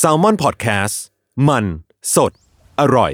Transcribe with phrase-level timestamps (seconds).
[0.00, 0.94] S a l ม o n PODCAST
[1.48, 1.64] มัน
[2.14, 2.32] สด
[2.80, 3.12] อร่อย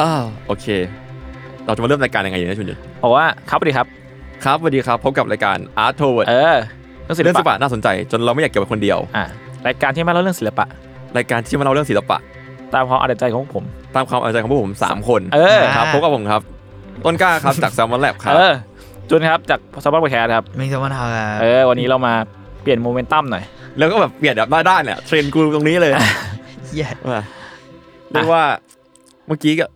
[0.00, 0.66] อ้าวโอเค
[1.64, 3.86] เราจะมาเริ่มรายการยังไงดีนะชุนยุนบอกว่าครับสวัสดีครับ
[4.44, 6.56] ครับสวัสดีครับพบกับรายการ Art t o w a r d เออ
[7.04, 9.24] เรื่องศิลเรื่องศิลปะปะน่าสนใจ จนเราไม่อยากเก็บไว้คนเดียว อะ
[9.66, 10.66] รายการที่มาเล่าเรื่องศิลปะ
[11.16, 12.18] รายการที่มาเล่าเรื่องศิลปะ
[12.74, 16.42] ตามความเอาแต่ใจของผม ตามความเอาใจของพวกผม 3 คนเออ ครับพบกับผมครับ
[17.04, 18.52] ต้นกล้าครับจาก s ซ l m o n Lab ครับ เออ
[19.10, 22.14] จุนครับจากสปอร์ตแคร์ครับไม่ใช่ว่าทำอะเออวันนี้เรามา
[22.62, 23.44] เปลี่ยนโมเมนตัมหน่อย
[23.78, 25.92] แล้วก็แบบเปลี่ยนแบบด้านๆเนี่ยเทรนด์กูตรงนี้เลย
[26.66, 27.22] เหี้ยว่า
[28.12, 28.42] เรียกว่า
[29.26, 29.66] เมื่อกี้ก็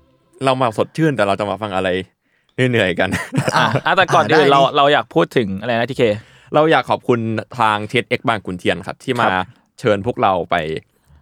[0.45, 1.89] เรามาสดชื่นแต่เราจะมาฟังอะไร
[2.55, 3.23] เหนื่อยๆกันอะ
[3.87, 6.05] อะแต่ก่อนได้อื่นเราดิเราอยากพูดถึงอะไรนะทีเค
[6.55, 7.21] เราอยากขอบคุณ
[7.59, 9.47] ทาง TEDx บางขุนเทียนครับ ที่มาครับ
[9.81, 10.57] เชิญพวกเราไป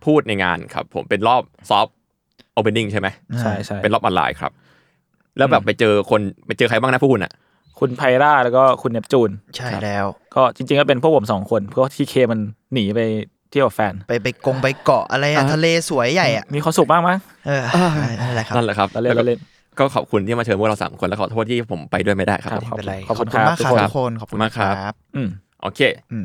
[0.05, 3.09] พูดในงานครับ ผมเป็นรอบ soft opening ใช่ไหม
[3.41, 4.53] ใช่ใช่เป็นรอบออนไลน์ครับ
[5.39, 7.33] แล้วแบบไปเจอคนไปเจอใครบ้างนะพวกคุณอะ
[7.78, 12.41] คุณไพร่าแล้วก็คุณเนปจูน ใช่แล้ว ก็จริงๆก็เป็นพวกผมสองคน เพราะว่าทีเคมัน
[12.72, 13.00] หนีไป
[13.50, 17.63] เที่ยวกับแฟน ไปไปกงไปเกาะอะไรอะทะเลสวยใหญ่อะมีความสุขบ้างมั้งเออ
[18.20, 19.39] นั่นแหละครับนั่นแหละครับเราเล่นแล้วก็เราเล่น
[19.79, 25.29] ก็ขอบคุณที่มาเชิญพวกเราสามคนแล้วขอโทษที่ผมไปด้วยไม่ได้ครับครับไม่เป็นไรขอบคุณขอบคุณมากคครัรับบทุกคนขอบคุณมากครับครับอืม
[25.63, 25.80] โอเค
[26.13, 26.24] อืม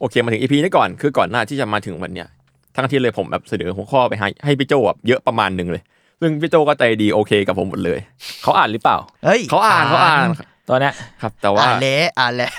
[0.00, 2.28] โอเคมาถึงอีพีนี้ก่อนคือก่อนหน้าที่จะมาถึงวันเนี้ย
[2.76, 5.82] ทั้งที่เลยผมแบบเสนอหัวข้อไปให้ให้พี่โจแบบเยอะประมาณหนึ่งเลย
[6.20, 7.98] ซึ่งพี่โจก็ใจดีโอเคกับผมหมดเลย
[8.42, 10.28] เขาอ่านหรือเปล่าเฮ้ยเขาอ่านเขาอ่าน
[10.68, 12.50] ตอนเนี้ยครับ แต่ว่าอ่านเละอ่านเละ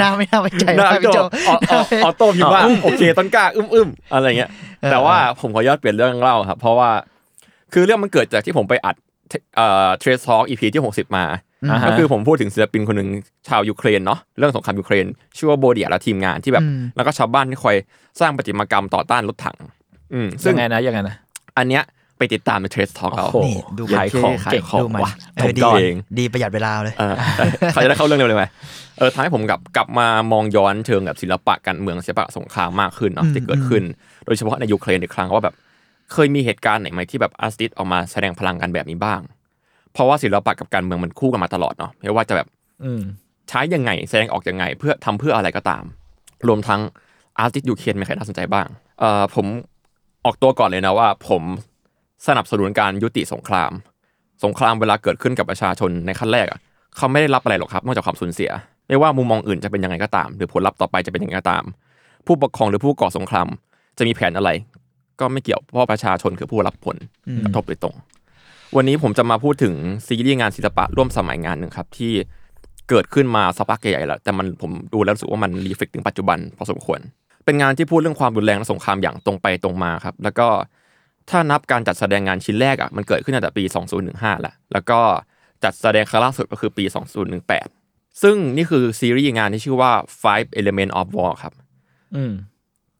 [0.00, 6.90] หน้าไม่น่าไปใจหน้ามาพี่พี่โจโจออออออโต้พิมพ์ว่าโอเคต้นกล้าอึ้มอึ้มอะไรเงี้ยเออแต่ว่าผมขอย้อนเปลี่ยนเรื่องเล่าครับ เพราะว่า
[7.72, 8.96] คือเรื่องมันเกิดจากที่ผมไปอัด
[9.56, 11.24] เอ่อเทรสทอ l อีพีที่60มา
[11.70, 13.08] อ่าฮะก็คือผมพูดถึงศิลปินคนหนึ่ง
[13.48, 16.64] ชาวยูเครนเนาะเรื่องสงครามยูเครน ชื่อว่าโบเดียและทีมงานที่แบบ
[16.96, 17.76] แล้วก็ชาวบ้านที่คอย
[18.20, 19.56] สร้างปฏิมากรรมต่อต้านรถถัง
[20.14, 21.16] อืมซึ่ยังงไงนะยังไงนะ
[21.58, 21.82] อันเนี้ย
[22.18, 27.14] ไปติดตามในเทรสทอ l เอาโอ้โหนี่ดูขายของขายเก่งของดูมันว่ะเอผอมดีก็เองดีประหยัดเวลาเลยเออ
[27.72, 28.44] เขาจะได้เข้าเรื่องเร็วเลยไหม
[28.98, 33.82] เออทำให้ผมกลับกลับมามองย้อนเชิงแบบศิลปะการเมืองศิลปะสงครามมากขึ้นเนาะที่เกิดขึ้น
[34.26, 35.54] โดยเฉพาะในยูเครนอีกครั้งว่าแบบ
[36.12, 39.20] เคยมีเหตุการณ์ไหนไหมที่แบบอาร์ติสต์ออกมาแสดงพลังกันแบบนี้บ้าง
[39.92, 42.48] เพราะว่าศิลปะกับการเมืองมันคู่กันมาตลอดเนาะไม่ว่าจะแบบ
[42.84, 43.02] อืม
[43.48, 45.84] ใช้ยังไงแสดงออกยังไง เพื่อทำเพื่ออะไรก็ตาม
[46.48, 46.80] รวมทั้ง
[47.38, 48.66] อาร์ติสต์ยูเครนมีใครน่าสนใจบ้าง
[49.00, 49.46] เอ่อผม
[50.24, 51.42] ออกตัวก่อนเลยนะว่า ผม
[52.26, 53.72] สนับสนุนการยุติสงคราม
[54.44, 56.60] สงครามเวลาเกิดขึ้นกับประชาชนในขั้นแรกอะ
[56.96, 58.50] เขาไม่ได้รับอะไรหรอกครับนอกจากความสูญเสีย
[58.88, 61.64] ไม่ว่ามุมมองอื่นจะเป็นยังไงก็ตาม หรือผลลัพธ์ต่อไปจะเป็นยังไงก็ตาม
[62.26, 63.48] ผู้ปกครองหรือผู้ก่อสงคราม
[63.98, 64.50] จะมีแผนอะไร
[65.20, 66.96] ก็ไม่เกี่ยวเพราะประชาชนคือผู้รับผล
[67.44, 67.94] กระทบโดยตรง
[68.76, 69.74] วันนี้ผมจะมาพูดถึง
[70.06, 72.12] ซีรีส์งานศิลปะร่วมสมัยงานหนึ่งครับที่
[72.88, 77.00] เกิดขึ้นมาสักพักใหญ่ๆแล้วแต่มันผมดูแล้วรู้สึกว่ามันรีเฟกถึงปัจจุบันพอสมควร
[77.44, 80.48] เป็นงานที่พูดเรื่องความรุนแรงและสงครามอย่างตรงไปตรงมาครับ แล้วก็
[81.30, 83.64] ถ้านับการจัดแสดงงานชิ้นแรกอะมันเกิดขึ้นตั้งแต่ปี
[84.02, 85.00] 2015แหละแล้วก็
[85.64, 86.84] จัดแสดงครั้งล่าสุดก็คือปี
[87.52, 89.92] 2018 ซึ่งนี่คือซีรีส์งานที่ชื่อว่า
[90.22, 91.52] Five Element of War ครับ
[92.14, 92.32] อืม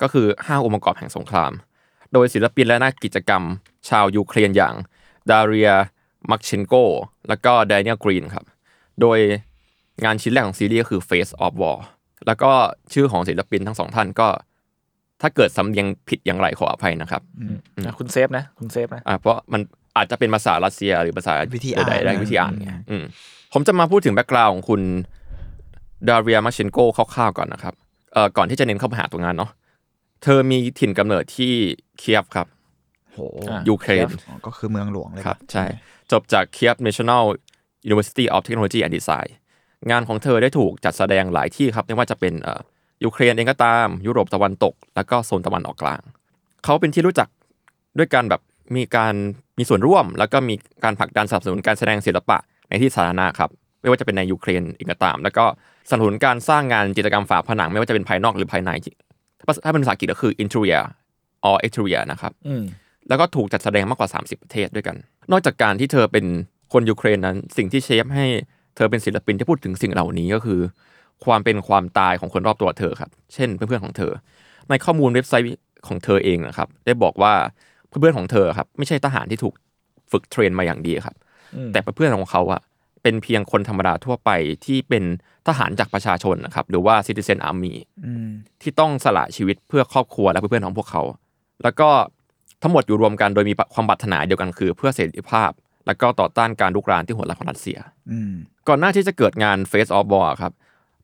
[0.03, 1.53] ก็คือ 5 องค์ประกอบแห่งสงคราม
[2.12, 3.42] โดยศิลปินและนักกิจกรรม
[3.88, 4.75] ชาวยูเครนอย่าง
[5.31, 5.70] ดาเรีย
[6.31, 6.75] มักเชนโก
[7.28, 8.44] แล้วก็แดเนียลกรีนครับ
[9.00, 9.19] โดย
[10.05, 11.78] งานชิ้นแรกของซีรีส์ก็คือ Face of War
[12.26, 12.52] แล้วก็
[12.93, 14.28] ชื่อของศิลปินทั้งสองท่านก็
[15.22, 17.22] ถ้าเกิดสำเนียงผิดอย่างไรขออภัยนะครับ
[17.84, 19.60] นะคุณเซฟนะคุณเซฟนะอ่าเพราะมัน
[19.96, 23.04] อาจจะเป็นภาษารัสเซียหรือภาษาวิธีอ่านใดๆได้วิธีอ่านไงอืม
[23.52, 24.80] ผมจะมาพูดถึง background ของคุณ
[26.08, 27.74] ดาเรียมักเชนโกคร่าวๆก่อนนะครับ
[28.12, 29.50] เอ่อก่อนที่จะเน้นเข้าไปหาตัวงานเนาะ
[30.22, 31.52] เธอมีถิ่นกำเนิดที่
[31.98, 32.46] เคียฟครับ
[33.12, 33.18] โห
[33.68, 35.64] ยูเครนอ๋อก็คือเมืองหลวงเลยครับใช่
[36.12, 37.24] จบจาก Kiev National
[37.90, 39.28] University of Technology and Design
[39.90, 42.60] งานของเธอได้ถูกจัดแสดงหลายที่ครับไม่ว่าจะเป็นเอ่อ
[43.04, 46.02] ยูเครนเองก็ตาม ยุโรปตะวันตก แล้วก็โซนตะวันออกกลาง
[46.64, 47.28] เขาเป็นที่รู้จัก
[47.98, 48.40] ด้วยการแบบ
[48.76, 49.14] มีการ
[49.58, 50.54] มีส่วนร่วม แล้วก็มี
[50.84, 52.38] การผลักดันสนับสนุนการแสดงศิลปะ
[52.69, 53.50] ในที่สาธารณะครับ
[53.81, 55.44] ไม่ว่าจะเป็นในยูเครนเองก็ตาม แล้วก็
[55.88, 58.70] สนับสนุนการสร้างงานจิตรกรรมฝาผนัง ไม่ว่าจะเป็นภายนอกหรือภายใน
[59.64, 60.84] ถ้าเป็นภาษาอังกฤษก็คือ interior
[61.49, 62.64] or exterior นะครับอืม
[63.08, 64.96] แล้วก็ถูกจัดแสดงมากกว่า 30 ประเทศด้วยกัน
[65.32, 66.26] นอกจากการที่เธอเป็น
[66.72, 68.26] คนยูเครนนั้น สิ่งที่เชฟให้
[68.76, 70.60] เธอเป็นศิลปินที่พูดถึงสิ่งเหล่านี้ก็คือ
[71.24, 74.12] ความเป็นความตายของคนรอบตัวเธอครับ เช่นเพื่อนๆของเธอ
[74.68, 75.48] ในข้อมูลเว็บไซต์
[75.88, 77.32] ของเธอเองนะครับ ได้บอกว่า
[77.86, 79.54] เพื่อนๆของเธอครับไม่ใช่ทหารที่ถูก
[80.12, 81.16] ฝึกเทรนมาอย่างดีครับ
[81.72, 82.60] แต่เพื่อนๆของเขาอะ
[83.02, 84.30] เป็นเพียงคนธรรมดาทั่วไป
[84.64, 85.04] ที่เป็น
[85.48, 87.74] ทหารจากประชาชนนะครับ หรือว่า citizen army
[88.04, 88.28] อืม
[88.62, 91.02] ที่ต้องสละชีวิตเพื่อครอบครัวและเพื่อนๆของพวกเขา
[91.62, 91.88] แล้วก็
[92.62, 95.50] ทั้งหมดอยู่รวมกันโดยมีความปรารถนาเดียวกันคือ เพื่อเสรีภาพ
[95.86, 97.78] และก็ต่อต้านการลุกรานที่โหดร้ายของรัสเซีย
[98.10, 98.32] อืม
[98.68, 100.52] ก่อนหน้าที่จะเกิดงาน Face of War ครับ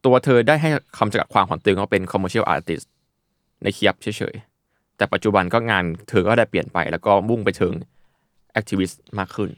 [0.04, 2.86] ตัวเธอได้ให้คำจำกัดความของตัวเองว่าเป็น commercial artist
[3.62, 7.74] ในเคียบเฉยๆ แต่ปัจจุบันก็งานเธอก็ได้เปลี่ยนไป แล้วก็มุ่งไปเชิง
[8.58, 9.50] activist มากขึ้น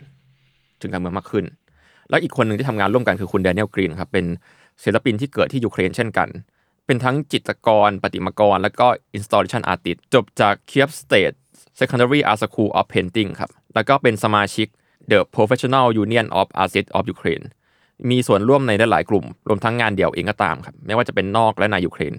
[0.81, 1.45] ถึงการเมืองมากขึ้น
[2.09, 4.27] แล้วอีกคนหนึ่งที่ทำงานร่วมกันคือคุณแดเนียลกรีนครับ เป็น
[4.85, 6.29] ศิลปินที่เกิดที่ยูเครนเช่นกัน
[6.87, 8.87] เป็นทั้งจิตรกร ประติมากร แล้วก็
[9.17, 11.35] installation artist จบจาก Kiev State
[11.79, 14.69] Secondary Art School of Painting ครับ แล้วก็เป็นสมาชิก
[15.11, 17.45] The Professional Union of Artists of Ukraine
[18.11, 22.15] มีส่วนร่วมในหลายๆกลุ่ม รวมทั้งงานเดี่ยวเองก็ตามครับ ไม่ว่าจะเป็นนอกและในยูเครน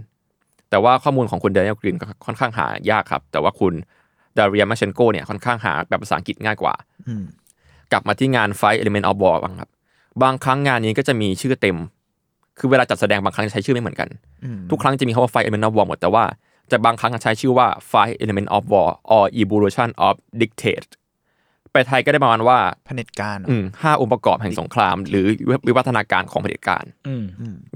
[0.69, 3.73] แต่ว่าข้อมูลของคุณเดนิเอลกรีนก็ค่อนข้างหายากครับ แต่ว่าคุณ
[4.37, 6.73] ดาริอามาเชนโกเนี่ยค่อนข้างหาแบบภาษาอังกฤษง่ายกว่า
[7.07, 7.23] อืม
[7.91, 9.69] กลับมาที่งาน Fight Element of War บ้างครับ
[10.23, 11.77] บางครั้งงานนี้ก็จะมีชื่อเต็ม
[12.59, 14.09] คือเวลาจัดแสดงบางครั้งจะใช้ชื่อไม่เหมือนกัน
[14.43, 16.23] อืมทุกครั้งจะมีคำว่า Fight Element of War หมดแต่ว่า
[16.71, 20.89] จะบางครั้งจะใช้ชื่อว่า Fight Element of War or Evolution of Dictate
[21.75, 25.25] ไปไทยก็ได้ประมาณว่าเผด็จการเหรออืมห้าองค์ประกอบแห่งสงคราม หรือ
[25.67, 27.25] วิวัฒนาการของเผด็จการอืม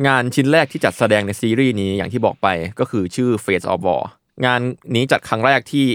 [0.07, 2.47] งานชิ้นแรกที่จัดแสดงในซีรีส์นี้อย่างที่บอกไป
[2.79, 4.03] ก็คือชื่อ Face of War
[4.45, 4.59] งาน
[4.95, 5.85] นี้จัดครั้งแรกที่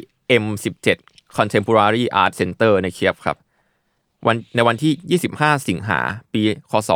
[0.43, 0.89] M17
[1.37, 3.37] Contemporary Art Center ในเคียฟครับ
[4.27, 6.00] วันในวันที่ 25 สิงหา
[6.33, 6.91] ปี คศ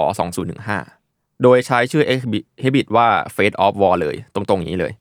[0.69, 4.93] 2015 โดยใช้ชื่อ exhibit ว่า Face of War เลย ตรงๆ อย่างนี้เลย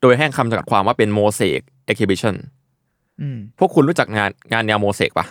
[0.00, 1.60] โดยให้คำจำกัดความว่าเป็น Mosaic
[1.90, 2.34] Exhibition
[3.20, 5.26] อืมพวกคุณรู้จักงานงานแนวโมเสกปะ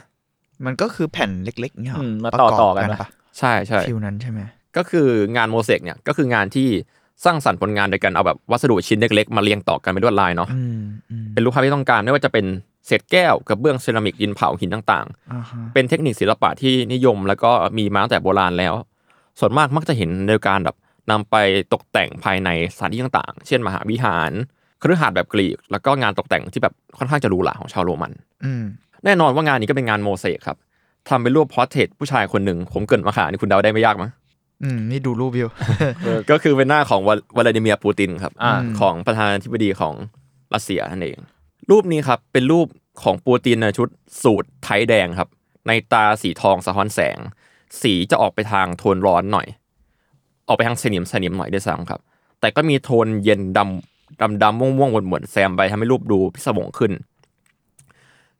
[0.65, 3.07] มันก็คือแผ่นเล็กๆเนี่ยหรืออืมมาประกอบต่อกันปะ
[3.39, 4.39] ใช่ใช่ feel นั้นใช่ไหม
[4.77, 6.67] ก็คืองานโมเสกเนี่ยก็คืองานที่
[7.25, 12.45] สร้างสรรค์ผลงานโดยการเอาแบบวัสดุชิ้นเล็กๆมาเรียงต่อกันเป็นลวดลายเนาะอืมอืมเป็นรูปภาพที่ต้องการไม่ว่าจะเป็น
[12.85, 18.73] เศษแก้วกระเบื้องเซรามิกดินเผาหินต่างอ่าฮะๆเป็นเทคนิคศิลปะที่นิยมแล้วก็มีมาตั้งแต่โบราณแล้ว
[19.39, 20.75] ส่วนมากมักจะเห็นในการแบบ
[21.11, 21.35] นำไป
[21.73, 24.31] ตกแต่งภายในสถานที่ต่างๆ เช่นมหาวิหาร
[24.81, 28.11] คฤหาสน์แบบกรีก แล้วก็งานตกแต่งที่แบบค่อนข้างจะหรูหราของชาวโรมัน
[28.45, 28.63] อืม
[29.05, 30.57] แน่นอนว่างานนี้ก็เป็นงานโมเสกครับ
[31.09, 34.11] ทำเป็นรูป portrait ผู้ชายคนหนึ่งผมเกริ่นมาขนาดนี้คุณเดาได้ไม่ยากมั้ง
[34.63, 35.49] อืมนี่ดูรูปวิว
[36.29, 39.93] ก็คือเป็นหน้าของวลวลาดิเมียร์ปูตินครับอ่าของประธานาธิบดีของ
[40.53, 41.17] รัสเซียนั่นเอง
[41.69, 42.67] รูปนี้ครับเป็นรูป
[43.03, 43.89] ของปูตินในชุด
[44.23, 45.29] สูทไทแดงครับ
[45.67, 47.17] นัยน์ตาสีทองสะท้อนแสง
[47.81, 49.47] สีจะออกไปทางโทนร้อนหน่อย
[50.47, 51.99] ออกไปทางสนิมสนิมหน่อยด้วยซ้ำครับ
[52.39, 56.91] แต่ก็มีโทนเย็นดำดำดำม่วงม่วงๆหมวนๆแซมไปทำให้รูปดูพิศวงขึ้น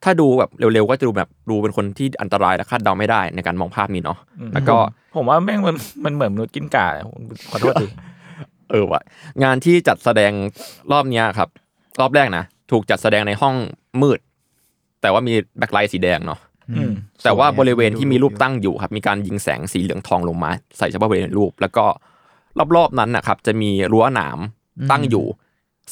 [0.04, 4.18] ถ้าดูแบบเร็วๆก็จะดูแบบดูเป็นคนที่อันตรายและคาดเดาไม่ได้ในการมองภาพนี้เนาะ
[4.54, 4.76] แล้วก็
[5.16, 6.88] ผมว่าแม่งมันมันเหมือนมนุษย์กินกา
[7.50, 7.86] ขอโทษที
[8.72, 9.02] เออว่ะ
[9.44, 10.32] งานที่จัดแสดง
[10.92, 11.50] รอบเนี้ยครับ
[12.00, 13.56] รอบแรกนะถูกจัดแสดงในห้อง
[14.02, 14.20] มืด
[15.02, 16.40] แต่ว่ามี backlight สีแดงเนาะ
[16.78, 16.92] อืม
[17.24, 21.86] แต่ว่าสวยอะบริเวณที่มีรูปดูรูปตั้งอยู่ครับ มีการยิงแสงสีเหลืองทองลงมา ใส่เฉพาะบริเวณรูป แล้วก็
[22.76, 24.40] รอบๆนั้นนะครับ จะมีรั้วหนาม
[24.92, 25.26] ตั้งอยู่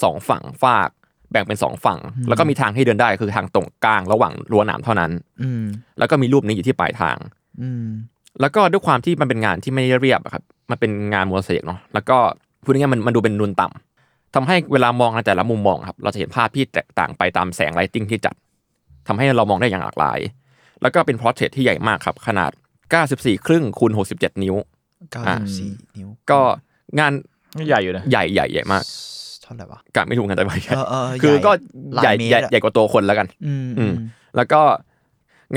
[0.04, 0.90] สองฝั่งฟาก
[1.32, 5.12] แบ่งเป็นสองฝั่ง แล้วก็มีทางให้เดินได้คือทางตรงกลางระหว่างรั้วหนามเท่านั้น
[5.42, 5.64] อืม
[5.98, 7.18] แล้วก็มีรูปนี้อยู่ที่ปลายทาง
[7.62, 7.86] อืม
[8.42, 12.18] แล้วก็ด้วยความที่มันเป็นงานที่ไม่เรียบอะครับ มันเป็นงานโมเสกเนาะแล้วก็
[12.64, 18.36] พูดง่ายๆมันมันดูเป็นนูนต่ำทำให้เวลามองในแต่ละมุมมองครับ เราจะเห็นภาพที่แตกต่างไปตามแสง lighting ที่จัด
[19.08, 20.20] ทำให้เรามองได้อย่างหลากหลาย
[20.82, 22.52] แล้วก็เป็น portrait ที่ใหญ่มากครับ ขนาด
[22.98, 24.56] 94 ครึ่งคูณ67 นิ้ว
[25.12, 26.40] เก้าอะสิบสี่นิ้ว ก็
[27.00, 27.14] งาน
[27.68, 31.52] ใหญ่อยู่นะ ใหญ่ใหญ่ใหญ่มากเท่าไหร่วะกะไม่ถูกกันแต่ว่าใหญ่เออเออคือก็
[31.96, 33.96] หลายใหญ่เมตรใหญ่อะใหญ่กว่าตัวคนแล้วกัน อืมอือืมม
[34.36, 34.62] แล้วก็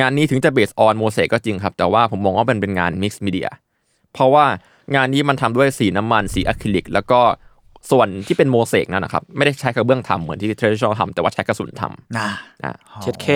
[0.00, 3.48] งานนี้ถึงจะ based on โมเสกก็จริงครับ แต่ว่าผมมองว่ามันเป็นงาน mixed media
[4.12, 4.44] เพราะว่า
[4.94, 7.20] งานนี้มันทำด้วยสีน้ำมันสีอะคริลิก แล้วก็
[7.90, 12.28] ส่วนที่เป็นโมเสกนั่นนะครับ ไม่ได้ใช้กระเบื้องทำเหมือนที่ traditional ทำแต่ว่าใช้กระสุนทำน่ะ
[12.64, 12.72] อะ
[13.02, 13.26] เช็ดเค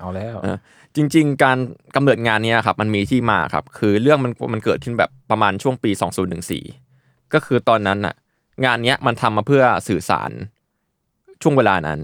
[0.00, 0.56] เอาแล้วเออ
[0.96, 1.58] จริง ๆ การ
[1.94, 5.90] กำเนิดงานเนี้ยครับ มันมีที่มาครับ คือเรื่องมันมันเกิดขึ้นแบบประมาณช่วงปี
[6.62, 8.14] 2014 ก็คือตอนนั้นน่ะ
[8.64, 10.30] งานเนี้ยมันทำมาเพื่อสื่อสาร
[11.42, 12.00] ช่วงเวลานั้น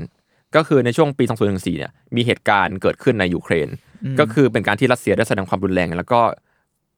[0.56, 3.68] ก็คือในช่วงปี2014เนี่ยมีเหตุการณ์เกิดขึ้นในยูเครน
[4.20, 6.20] ก็คือเป็นการที่รัสเซียได้แสดงความรุนแรง แล้วก็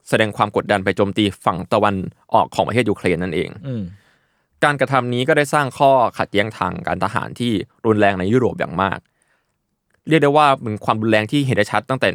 [0.08, 1.94] แสดงความกดดันไปโจมตีฝั่งตะวัน
[2.34, 3.82] ออกของประเทศยูเครนนั่นเองอืม
[4.64, 7.52] การกระทำนี้ก็ได้สร้างข้อขัดแย้งทางการทหารที่
[7.86, 8.98] รุนแรงในยุโรปอย่างมาก
[10.08, 12.08] เรียกได้ว่าเป็นความรุนแรงที่เห็นได้ชัดตั้งแต่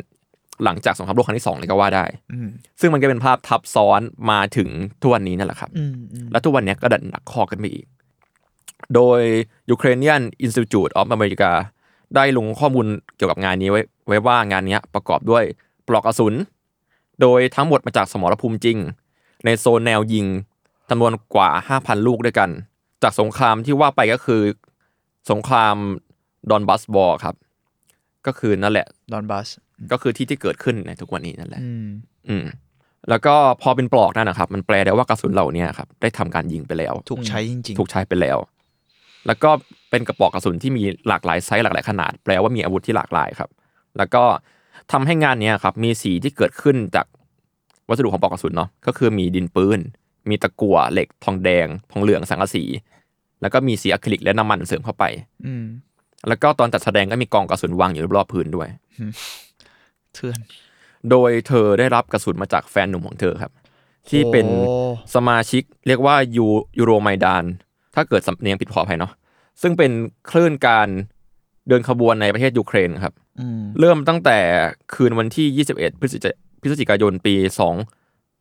[0.64, 4.70] หลังจากสงครามโลกครั้งที่สองเลยก็ว่าได้อืมซึ่งมันก็เป็นภาพทับซ้อนมาถึง
[5.02, 7.86] ทุกวันนี้นั่นแหละครับอืมอืมและทุกวันนี้ก็ดันหนักข้อกันไปอีก
[8.96, 9.22] โดย
[9.76, 11.52] Ukrainian Institute of America
[12.16, 15.44] ได้ลงข้อมูลเกี่ยวกับงานนี้ไว้ไว้ว่างานเนี้ยประกอบด้วย
[15.88, 16.34] ปลอกกระสุน
[17.22, 18.78] โดยทั้งหมดมาจากสมรภูมิจริง
[19.46, 20.26] ในโซนแนวยิง
[20.90, 22.50] จำนวนกว่า 5,000 ลูกด้วยกัน
[23.04, 24.42] จากสงครามที่ว่าไปก็คือ
[25.32, 25.76] สงคราม
[26.50, 27.36] Donbas War ครับ
[28.28, 29.48] ก็คือนั่นแหละดอนบัส
[29.92, 31.88] ก็คือที่ที่เกิดขึ้นในทุกวันนี้นั่นแหละอืม
[32.30, 32.46] อืม
[33.10, 38.38] แล้วก็พอเป็นปลอกนั่นนะครับ มันแปลได้ว่ากระสุนเหล่านี้ครับได้ทำการยิงไปแล้ว ถูกใช้จริงๆ ถูกใช้ไปแล้ว
[39.28, 39.50] แล้วก็
[39.90, 43.50] เป็นกระบอกกระสุนที่มีหลากหลายไซส์หลากหลายขนาด แปลว่ามีอาวุธที่หลากหลายครับ
[43.98, 44.24] แล้วก็
[44.92, 47.06] ทำให้งานเนี้ยครับ มีสีที่เกิดขึ้นจาก
[47.90, 49.80] วัสดุของปลอกกระสุนเนาะก็คือมีดินปืน
[50.30, 52.64] มีตะกั่วเหล็กทองแดง ทองเหลืองสังกะสี
[53.42, 55.04] แล้วก็มีสีอะคริลิกและน้ำมันเสริมเข้าไป
[55.46, 55.66] อืม
[56.28, 58.68] แล้วก็ตอนจัดแสดงก็มีกองกระสุนวางอยู่รอบๆพื้นด้วย
[60.16, 60.40] เถื่อน
[61.10, 63.52] โดยเธอได้รับกระสุนมาจากแฟนหนุ่มของเธอครับ
[64.10, 64.76] ที่เป็นโอ้
[65.16, 66.46] สมาชิกเรียกว่ายู
[66.80, 67.44] ยูโรไมดาน
[67.96, 69.12] ถ้าเกิดสำเนียงผิดขออภัยเนาะ
[69.62, 69.92] ซึ่งเป็น
[70.32, 70.88] คลื่นการ
[71.68, 74.38] เดินขบวนในประเทศยูเครนครับอืมเริ่มตั้งแต่
[74.94, 77.46] คืนวันที่ 21พฤศจิพฤศจิกายนปี 2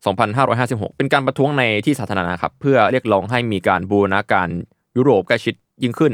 [0.05, 4.49] 2556 เป็นการประท้วงในที่สาธารณะครับ เพื่อเรียกร้องให้มีการบูรณาการ
[4.97, 6.13] ยุโรปใกล้ชิดยิ่งขึ้น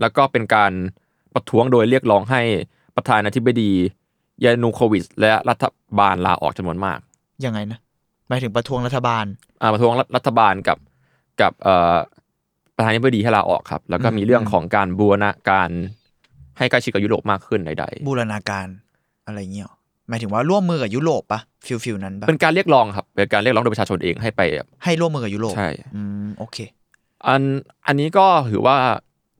[0.00, 0.72] แล้วก็เป็นการ
[1.34, 2.40] ประท้วงโดยเรียกร้องให้
[2.96, 3.70] ประธานาธิบดี
[4.42, 5.64] ยานูโควิชและรัฐ
[5.98, 6.98] บาลลาออกจำนวนมาก
[7.44, 7.78] ยังไงนะ
[8.28, 9.24] หมายถึงประท้วงรัฐบาล
[9.60, 10.78] อ่าประท้วงรัฐรัฐบาลกับ
[11.40, 11.96] กับเอ่อ
[12.76, 15.70] ประธานาธิบดีให้ลาออกครับ แล้วก็มีเรื่องของการบูรณาการ
[16.58, 18.66] ให้ใกล้ชิดกับยุโรปมากขึ้นใดบูรณาการ
[19.26, 19.74] อะไรเงี้ยหรอ
[20.08, 24.40] หมายถึงว่าร่วมมือกับยุโรปปะ feel feel นั้นปะๆเป็นการเรียกร้องครับเป็นการเรียกร้องโดยประชาชนเองให้ไป
[24.84, 26.58] ให้ร่วมมือกับยุโรปใช่อืมโอเค
[27.26, 27.42] อัน
[27.86, 28.76] อันนี้ก็ถือว่า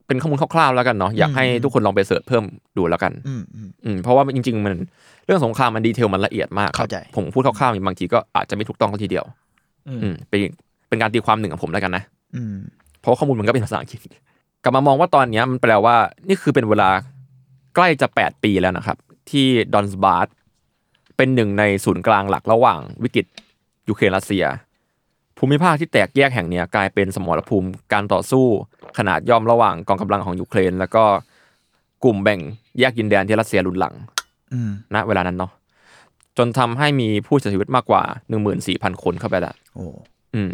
[0.09, 2.43] เป็นข้อมูลคร่าวๆแล้วกันเนาะอยากให้อืมทุกคนลองไป search เพิ่ม
[2.77, 4.73] ดูแล้วกันอืมอืมอืมเพราะว่าจริง ๆ มัน
[5.25, 9.25] เรื่องสงครามมัน detail มันละเอียดมากครับเข้าใจผมพูดคร่าวๆบางทีก็อาจจะไม่ถูกต้องทีเดียว
[9.87, 10.39] อืมอืมเป็น
[10.87, 12.03] เป็นการตีความหนึ่งของผมแล้วกันนะ
[12.35, 12.55] อืม
[12.99, 13.99] เพราะว่าข้อมูลมันก็เป็นภาษาอังกฤษ
[14.63, 15.95] กลับมามองว่าตอนเนี้ยมันแปลว่า
[16.27, 16.89] นี่คือเป็นเวลา
[17.75, 18.97] ใกล้จะ 8 ปีแล้วนะครับ
[19.29, 20.35] ที่ดอนสบาร์
[21.17, 23.25] เป็นหนึ่งในศูนย์กลางหลักระหว่างวิกฤต
[23.89, 24.45] ยูเครนรัสเซีย
[25.39, 28.45] ภูมิภาคที่แตกแยกแห่งเนี้ยกลายเป็นสมรภูมิการต่อสู้
[28.97, 31.03] ขนาดย่อมระหว่างกองกำลังของยูเครน แล้วก็
[32.03, 32.39] กลุ่มแบ่ง
[32.79, 33.93] แยกดินแดนที่รัสเซียรุนหลัง
[34.53, 35.51] อืมณเวลานั้นเนาะ
[36.37, 38.01] จนทำให้มีผู้เสียชีวิตมากกว่า
[38.51, 39.85] 14,000 คนเข้าไปแล้วโอ้
[40.35, 40.51] อืม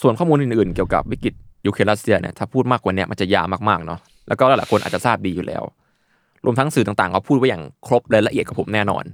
[0.00, 1.34] ส่วนข้อมูลอื่นๆ เกี่ยวกับวิกฤต
[1.66, 3.98] ยูเครนรัสเซียเนี่ยถ้าพูดมากกว่าเนี้มันจะยาวมากๆเนาะ
[4.28, 5.62] แล้วก็หลายๆคนอาจจะทราบดีอยู่แล้ว
[6.44, 9.04] รวมทั้งสื่อต่างๆเขาพูดไว้อย่างครบและละเอียดกับผมแน่นอน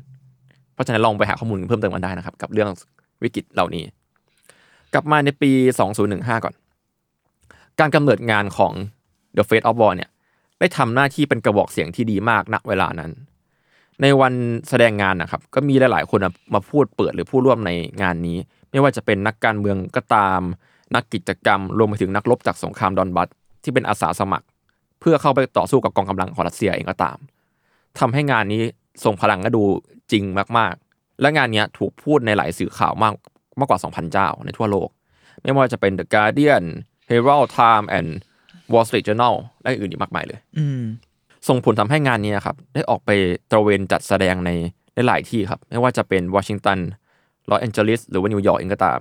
[0.75, 2.69] เพราะฉะนั้นลองไปหาข้อมูลเพิ่มเติมกันได้นะครับ กับเรื่อง
[3.23, 3.85] วิกฤตเหล่านี้
[4.95, 5.51] กลับมาในปี
[5.99, 6.55] 2015 ก่อน
[7.81, 8.73] การกำเนิดงานของ
[9.37, 10.11] The Fate of War เนี่ย
[10.59, 13.11] ได้ทำหน้าที่เป็นกระบอกเสียงที่ดีมากณเวลานั้น
[14.03, 14.33] ในวัน
[14.69, 16.21] แสดงงานนะครับ ก็มีหลาย ๆ คน
[16.55, 17.71] มาพูดเปิดหรือผู้ร่วมใน
[18.03, 18.39] งานนี้
[18.71, 20.41] ไม่ว่าจะเป็นนักการเมืองก็ตาม
[20.95, 23.29] นักกิจกรรม รวมไปถึงนักรบจากสงครามดอนบัส
[23.63, 24.47] ที่เป็นอาสาสมัคร
[25.01, 27.17] เพื่อเข้าไปต่อสู้กับกองกำลังของรัสเซียเองก็ตาม
[27.99, 28.63] ทำให้งานนี้
[29.05, 29.63] ทรงพลังและดู
[30.13, 30.25] จริง
[30.59, 33.15] มาก ๆ และงานนี้ถูกพูดในหลายสื่อข่าวมาก
[33.59, 34.89] มากกว่า 2,000 เจ้าในทั่วโลก
[35.43, 36.65] ไม่ว่าจะเป็น The Guardian
[37.11, 38.09] Herald Time and
[38.73, 40.83] Wall Street Journal และอื่นอีกมากมายเลยอืม
[41.49, 43.11] ส่งผลทำให้งานนี้ครับ ได้ออกไป
[43.51, 44.51] ตระเวนจัดแสดงใน
[44.95, 46.79] ในหลายที่ครับ ไม่ว่าจะเป็นวอชิงตัน
[47.51, 49.01] ลอสแอนเจลิสหรือว่านิวยอร์กเองก็ตาม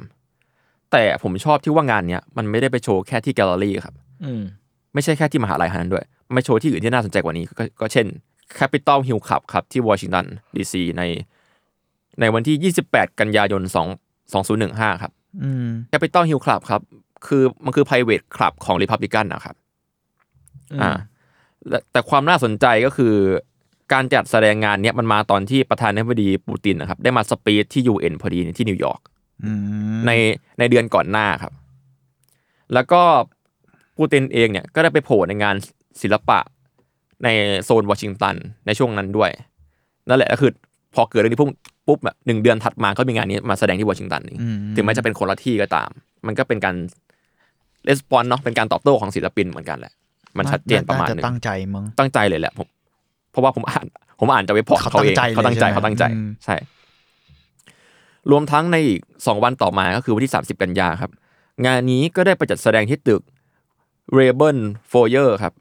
[0.91, 4.41] แต่ผมชอบที่ว่างานเนี้ยมันไม่ได้ไปโชว์แค่ที่แกลเลอรี่ครับอืม
[4.93, 8.07] ไม่ใช่แค่ที่มหาลัยเท่านั้นด้วยมันไปโชว์ที่อื่นที่น่าสนใจกว่านี้ก็ก็เช่น
[8.57, 11.03] Capitol Hill Club ครับที่วอชิงตันดีซีใน
[12.19, 15.11] ในวันที่ 28 กันยายน2 2015 ครับ
[15.43, 16.81] อืม Capitol Hill Club ครับ
[17.27, 19.55] คือมันคือ private club ของ Republican นะครับ
[20.81, 20.91] อ่า
[21.69, 23.13] และแต่ความน่าสนใจก็คือ
[23.93, 29.01] การจัดแสดงงานเนี้ยมันมาตอนที่ประธานาธิบดีปูตินนะครับ ได้มาสปีดที่ UN พอดีที่นิวยอร์ก
[29.45, 29.51] อื
[29.95, 30.11] มใน
[30.59, 31.53] ในเดือนก่อนหน้าครับ
[32.73, 33.01] แล้วก็
[33.97, 35.55] ปูตินเองเนี่ยก็ได้ไปโผล่ในงาน
[36.01, 36.39] ศิลปะ
[37.23, 37.27] ใน
[37.63, 38.35] โซนวอชิงตัน
[38.65, 39.31] ในช่วงนั้นด้วย
[40.09, 40.51] นั่นแหละก็คือ
[40.95, 41.49] พอเกิดเรื่องนี้ปุ๊บ
[41.87, 45.89] ปุ๊บแบบหนึ่งเดือนถัดมาก็มีงานนี้มาแสดงที่วอชิงตันนี่อืมถึงแม้จะเป็นคนละที่ก็ตาม
[46.27, 46.75] มันก็เป็นการ
[47.87, 49.93] レスปอนเนาะเป็นการตอบโต้ของศิลปินเหมือนกันแหละ
[50.37, 52.67] มันชัดเจนประมาณหนึงจตั้งใจมั้งตั้งใจเลยแหละผม
[53.31, 53.85] เพราะว่าผมอ่าน
[54.19, 56.55] ผมอ่านจากเว็บพอร์ตเขาเขาเองตั้งใจเลยเขาตั้งใจใช่ไหมเขาตั้งใจอืมใช่
[58.31, 61.11] รวมทั้งในอีกสองวันต่อมาก็คือวันที่ 30 กันยาครับ
[61.65, 63.21] งานนี้ก็ได้ไปจัดแสดงที่ตึก
[64.17, 64.57] r a b e n
[64.91, 65.53] f o y e r ครับ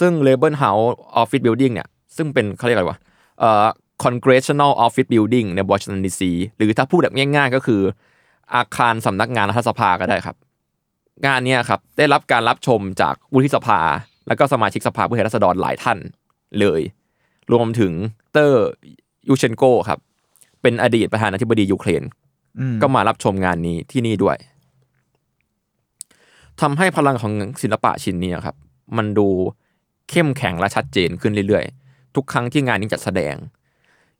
[0.00, 0.86] ซึ่ง r a b e n House
[1.20, 2.98] Office Building เนี่ย ซึ่งเป็นเขาเรียกอะไรวะ
[3.40, 3.66] เอ่อ
[4.04, 6.22] Congressional Office Building ใน Washington DC
[6.56, 7.80] หรือถ้าพูดแบบง่าย ๆ ก็คือ
[8.54, 10.36] อาคารสำนักงานรัฐสภาก็ได้ครับ
[11.26, 13.80] งานเนี้ยครับได้รับการรับชมจากวุฒิสภา
[14.28, 15.98] แล้วก็สมาชิกสภาผู้แทนราษฎรหลายท่าน
[16.60, 16.80] เลย
[17.52, 17.92] รวมถึงวิก
[18.32, 18.68] เตอร์
[19.28, 19.98] ยูเชนโกครับ
[20.62, 22.02] เป็นอดีตประธานาธิบดียูเครน
[22.58, 24.36] อืมก็มารับชมงานนี้ที่นี่ด้วย
[26.60, 28.56] ทำให้พลังของศิลปะชิ้นนี้ครับ
[28.96, 29.28] มันดู
[30.10, 33.34] เข้มแข็งและชัดเจนขึ้นเรื่อยๆ ทุกครั้งที่งานนี้จัดแสดง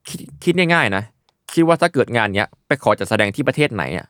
[0.09, 1.05] คิดคิดง่ายๆนะ
[1.53, 4.07] คิดว่าถ้าเกิดงานเนี้ยไปขอจัดแสดงที่ประเทศไหนอะ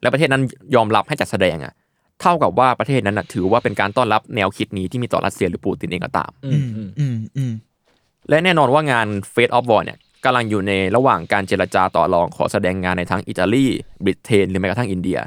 [0.00, 0.42] แล้วประเทศนั้น
[0.74, 1.72] ยอมรับให้จัดแสดงอะ
[2.20, 7.52] เท่ากับว่าประเทศนั้นน่ะถือว่าเป็นการต้อนรับแนวคิดนี้ที่มีต่อรัสเซียหรือปูตินเองก็ตามอืมอืมอืมอืม
[8.28, 13.66] และแน่นอนว่างาน Fate of War เนี่ยกำลังอยู่ในระหว่างการเจรจาต่อรองขอแสดงงานในทั้งอิตาลี
[14.04, 15.18] บริเตนหรือแม้กระทั่งอินเดีย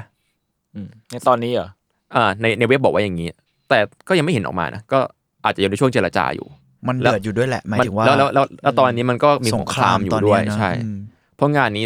[0.74, 1.68] อืมในตอนนี้เหรอ
[2.14, 3.28] อ่าในในเว็บบอกว่าอย่างนี้
[3.68, 3.78] แต่
[4.08, 4.98] ก็ยังไม่เห็นออกมานะก็
[5.44, 6.46] อาจจะอยู่ในช่วงเจรจาอยู่
[6.88, 10.98] มันแล้วเดือดอยู่ด้วยแหละหมายถึงว่าแล้วแล้วแล้วแล้วตอนนี้มันก็มีสงครามอยู่ตนด้วยเนี้นะใช่อืม
[11.36, 11.84] เพราะงานนี้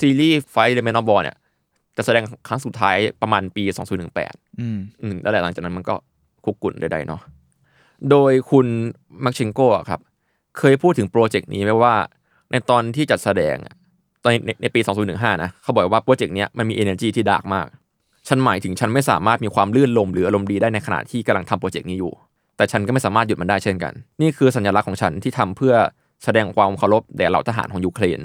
[0.00, 1.36] ซีรีส์ไฟเดเมนอ b บอลเนี่ย
[1.96, 3.64] จะแสดงครั้งสุดท้ายประมาณปี
[4.12, 5.94] 2018 อืมอืมแล้วหลังจากนั้นมันก็
[6.44, 7.20] คุกกุ่นใดๆเนาะ
[8.10, 8.66] โดยคุณ
[9.24, 10.00] มักชิงโกะครับ
[10.58, 11.94] เคยพูดถึงโปรเจกต์นี้ไว้ว่า
[12.50, 13.74] ในตอนที่จัดแสดงอะ
[14.22, 14.80] ตอนในในปี
[15.12, 17.66] 2015 นะเขาบอกว่าโปรเจกต์เนี้ยมันมี energy ที่ dark มาก
[18.28, 22.12] ฉันหมายถึงฉันไม่สามารถมีความรื่นรมย์หรืออารมณ์ดีได้ในขณะที่กำลังทำโปรเจกต์นี้อยู่
[22.56, 25.74] แต่ฉันก็ไม่สามารถหยุดมันได้เช่นกัน นี่คือสัญลักษณ์ของฉันที่ทำเพื่อ
[26.24, 28.20] แสดงความเคารพแด่เหล่าทหารของยูเครน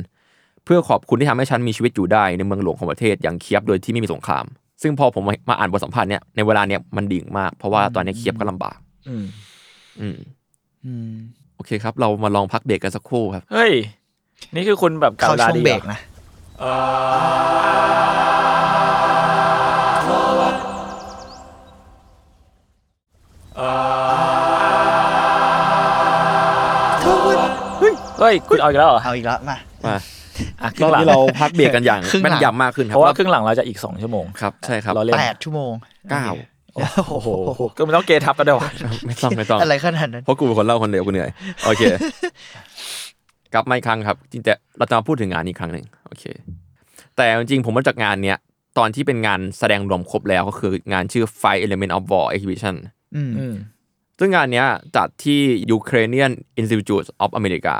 [0.66, 4.46] เพื่อขอบคุณที่ทำให้ฉันมีชีวิตอยู่ได้ในเมืองหลวงของประเทศอย่างเคียฟโดยที่ไม่มีสงคราม
[4.82, 8.78] ซึ่งพอผมมามาอ่านบทสัมภาษณ์เนี่ยในเวลาเนี้ยมันดิ่งมาก เพราะว่าตอนนี้เคียฟก็ลำบาก
[9.10, 9.26] อืม
[10.00, 10.18] อืม
[10.86, 11.14] อืม
[11.56, 13.72] โอเคครับ เรามาลองพักเบรกกันสักครู่ครับ เฮ้ย
[14.56, 16.00] นี่คือคุณแบบกล่าเข้าวลาช่วงดีเบรหกอนะ
[28.22, 29.96] เฮ้ยคุณเอาอีกแล้วเหรอเอาอีกแล้วมามา
[30.62, 35.74] อะครรึ่องบหลังนี้เราพักเบรกกันอย่างครึ่งหลัง แม่นยำมากขึ้นคเพรับราะว่าครึ่งหลังเราจะอีกสองชั่วโมงครับใช่ครับเราเล่นแปดชั่วโมง
[36.12, 36.26] เก้า
[36.76, 37.28] โอ้โห
[37.78, 38.70] ก็ไม่ต้องเกทับกันด้วยวะ
[39.06, 41.30] ไม่ต้องไม่ต้อง อะไรขนาดนั้น เพราะกูเป็นคนเล่าคนเดียวกูเหนื่อย
[41.66, 41.82] โอเค
[43.54, 46.24] กลับมาอีกครั้งครับ จริงแต่เราจะมาพูดถึงงานนี้อีกครั้งหนึ่งโอเค
[47.16, 48.38] แต่จริงๆผมมาจากงานเนี้ย
[48.78, 52.76] ตอนที่เป็นงานแสดงรวมครบแล้วก็คืองานชื่อ Five Element of War Exhibition
[53.16, 53.56] อืม อืม
[54.20, 55.40] ซึ่งงานเนี้ยจัดที่
[55.78, 56.32] Ukrainian
[56.62, 57.76] Institute of America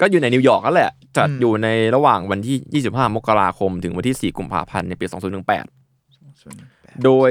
[0.00, 5.04] ก็อยู่ในนิวยอร์กนั่นแหละ จัดอยู่ในระหว่างวันที่ 25 มกราคม ถึงวันที่ 4 กุมภาพันธ์ในปี
[6.24, 7.30] 2018 โดย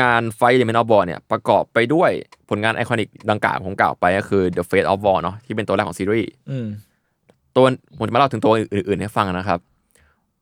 [0.00, 2.10] งาน Fight Element of War เนี่ยประกอบไปด้วย
[2.48, 6.66] ผลงานไอคอนิกดังกล่าวผมกล่าวไปก็คือ The Fate of War เนาะที่เป็นตัวแรกของซีรีส์อืม
[7.56, 7.64] ตัว
[7.98, 9.58] ผมจะมาเล่าถึงตัวอื่นๆให้ฟังนะครับ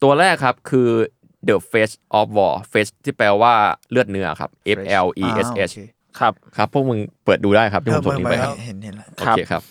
[0.02, 0.88] ตัวแรกครับคือ
[1.48, 3.54] The Face of War Face ที่แปลว่า
[3.90, 5.78] เลือดเนื้อครับ F L E S อ่า H โอเค
[6.18, 9.62] ครับครับ พวกมึงเปิดดูได้ครับที่ผมส่งลิงก์ไปเอคอรับเห็นเห็นแล้วโอเคครับ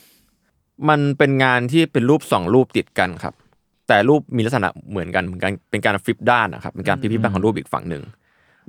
[0.89, 3.33] มันเป็นงานที่เป็นรูปสองรูปติดกันครับ
[3.87, 8.03] แต่รูปมีลักษณะเหมือนกันเหมือนกันเป็นการฟลิปด้านนะครับเป็นการพลิกด้านของรูปอีกฝั่งหนึ่ง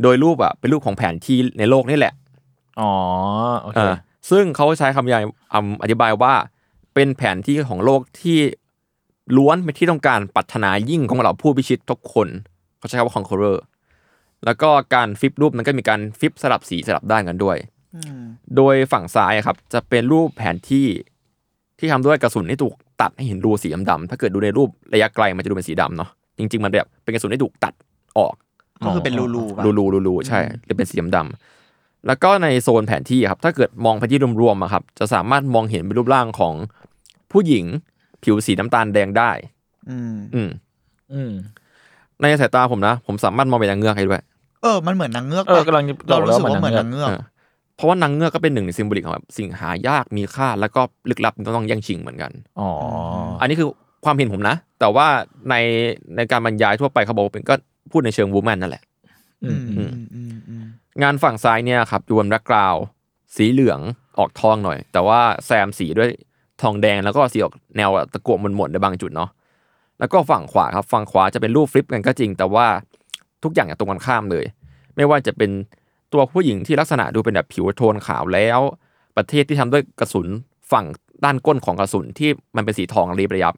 [0.02, 2.14] โดยรูปอะเป็นรูปของแผนที่ในโลกนี่แหละ
[2.80, 2.92] อ๋อ
[3.60, 3.94] โอเคเออ
[4.30, 5.22] ซึ่งเขาใช้คำยาย
[5.52, 6.34] คำอธิบายว่า
[6.94, 8.38] เป็นแผนที่ของโลกที่
[9.36, 12.28] ล้วนเป็นที่ต้องการปรารถนายิ่งของเราผู้พิชิตทุกคน
[12.78, 13.58] เขาใช้คำว่า conqueror
[14.44, 17.56] แล้วก็การฟลิปรูปนั้นก็มีการฟลิปสลับสีสลับด้านกันด้วย
[18.56, 20.86] โดยฝั่งซ้ายอะครับ จะเป็นรูปแผนที่
[21.82, 27.74] ที่ทำด้วยกระสุนที่ถูกตัดให้เห็นรูสีดำๆถ้าเกิดดูในรูประยะไกลมันจะดูเป็นสีดำเนาะจริง ๆ มันแบบเป็นกระสุนที่ถูกตัด
[28.18, 28.34] ออก
[28.84, 36.54] ก็คือเป็นรูรูๆป่ะรูรูรูรูใช่จะเป็นสีดำๆแล้วก็ในโซนแผนที่ครับถ้าเกิดมองไปที่รวมๆอะครับ จะสามารถมองเห็นเป็นรูปร่างของ
[37.32, 37.64] ผู้หญิง
[38.22, 39.30] ผิวสีน้ำตาลแดงได้
[39.90, 40.50] อืมอืม
[41.12, 41.32] อืม
[42.20, 44.22] ในสายตาผมนะ ผมสามารถมองไปยังเงือกให้ด้วย
[44.62, 47.22] เออ มันเหมือนนางเงือกเออปะกำลังเรารู้สึกบอกแล้วว่าเหมือนเหมืนาอนงนางเงืเงือกเงือก
[47.76, 50.80] เออเพราะว่านางเงือกก็เป็นหนึ่งใน symbolic ของแบบสิ่งหายากมีค่าแล้วก็
[51.10, 52.68] ลึกลับต้องแย่งชิงเหมือนกันอ๋อ
[53.40, 53.68] อันนี้คือ
[54.04, 55.06] ความเห็นผมนะ แต่ว่า
[55.50, 55.54] ใน
[56.16, 57.54] ในการบรรยายทั่วไปเขาบอกว่าเป็นก็
[57.90, 58.82] พูดในเชิง woman นั่นแหละ
[59.44, 60.64] อืมอืมอืมอืม
[61.02, 62.84] งานฝั่งซ้ายเนี่ยครับอยู่บน background
[63.36, 63.80] สีเหลือง
[64.18, 66.10] ออกทองหน่อย แต่ว่าแซมสีด้วย
[66.62, 69.30] ทองแดงแล้วก็สีออกแนวตะกั่วหม่นๆในบางจุดเนาะ
[69.98, 72.66] แล้วก็ฝั่งขวาครับฝั่งขวาจะเป็นรูป flip กันก็จริง แต่ว่า
[73.42, 74.44] ทุกอย่างอย่างตรงกันข้ามเลย
[74.96, 75.50] ไม่ว่าจะเป็น
[76.12, 78.60] ตัวผู้หญิงที่ลักษณะดูเป็นแบบผิวโทนขาวแล้ว
[79.16, 80.26] ประเทศที่ทำด้วยกระสุน
[80.72, 80.86] ฝั่ง
[81.24, 83.54] ด้านก้นของกระสุนที่มันเป็นสีทองรีบระยับ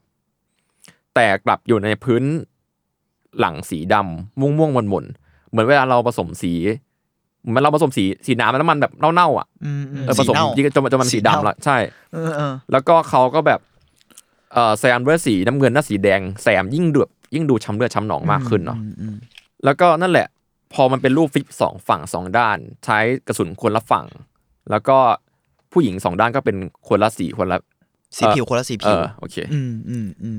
[1.15, 2.23] แต่กลับอยู่ในพื้น
[3.39, 6.53] หลังสีดำม่วงม่วงๆหม่นๆเหมือนเวลาเราผสมสี
[7.47, 11.77] เหมือนเราผสมสีสีน้ำแล้วมันแบบเน่าๆอะอืมอืมเออผสมเน่าจนมันจนมันสีดำละใช่
[12.13, 13.61] เออเออแล้วก็เขาก็แบบ
[14.53, 19.17] เอ่อแซมด้วยสีน้ำเงินและสีแดงแซมยิ่งเดือดยิ่งดูช้ำเลือดช้ำหนองมากขึ้นเนาะอืมอืม
[19.65, 20.27] แล้วก็นั่นแหละ
[20.75, 24.07] พอมันเป็นรูปฟลิปสองฝั่งสองด้าน ใช้กระสุนคนละฝั่ง
[24.71, 24.99] แล้วก็
[25.73, 26.57] ผู้หญิงสองด้านก็เป็น
[26.89, 27.59] คนละสีคนละ
[28.17, 30.39] สีผิวคนละสีเอผิวอโอเค อืมอืมอืม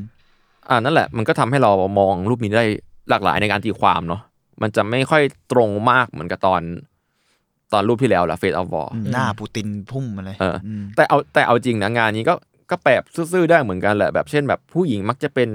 [0.69, 2.65] อ่านั่นแหละ มันก็ทำให้เรามองรูปนี้ได้
[3.09, 4.21] หลากหลายในการตีความเนาะ
[4.61, 6.61] มันจะไม่ค่อยตรงมากเหมือนกับตอน
[7.73, 12.35] ตอนรูปที่แล้วละเฟสออฟวอร์หน้าปูตินพุ่งมาเลยเอออแต่เอาแต่เอาจริงนะงานนี้ก็
[12.71, 12.93] ก็แปล
[13.33, 15.49] ซื่อๆได้เหมือนกันแหละแบบเช่นแบบผู้หญิงมักจะเป็น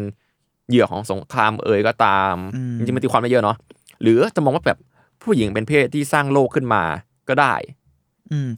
[0.68, 3.56] เหยื่อของสงครามเอ่ยก็ตามอืมจริงๆมันตีความได้เยอะเนาะ
[4.02, 4.78] หรือจะมองว่าแบบ
[5.22, 6.82] ผู้หญิงเป็นเพศที่สร้างโลกขึ้นมา
[7.28, 7.54] ก็ได้
[8.30, 8.48] อืม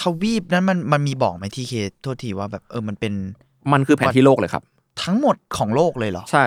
[0.00, 3.12] ทวีปนั้นมันมันมีบอกไหมที่เคโทษทีว่าแบบเออมันเป็น
[3.72, 4.62] มันคือแผนที่โลกเลยครับ
[5.02, 6.44] ทั้งหมดของโลกเลยเหรอ ใช่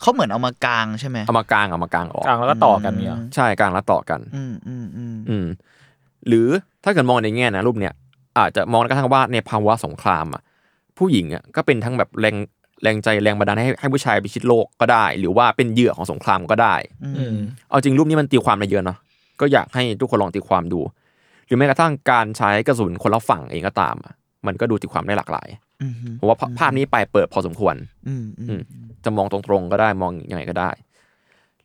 [0.00, 5.46] เขาเหมือนเอามากางใช่ไหมเอามากลางเอามากลางออกกลางแล้วก็ต่อกันเนี่ยใช่กลางแล้วต่อกัน อืมอืมอืมอืม
[6.28, 6.48] หรือ
[6.84, 7.94] ถ้าเกิดมองในแง่นะรูปเนี้ย
[8.38, 10.42] อาจจะมองกระทั่งว่าในภาวะสงครามอะ
[10.98, 12.36] ผู้หญิงอะก็เป็นทั้งแบบแรง
[12.82, 17.36] แรงใจแรงบันดาลให้ให้ผู้ชายไปชิดโลกก็ได้ หรือว่าเป็นเหยื่อของสงครามก็ได้ อืม
[17.70, 18.98] เอาจริงรูปนี้มันตีความได้เยอะเนาะ
[19.40, 20.80] ก็อยากให้ทุกคนลองตีความดู
[21.46, 24.14] หรือแม้กระทั่งการใช้กระสุนคนละฝั่งเองก็ตามอะ
[24.46, 25.48] มันก็ดูตีความได้หลากหลาย
[25.82, 27.74] อืมผมว่าภาภาพนี้ไปเปิดพอสมควร
[28.08, 28.60] อืมอือืมม
[29.04, 30.70] จะมองตรงๆก็ได้มองยังไงก็ได้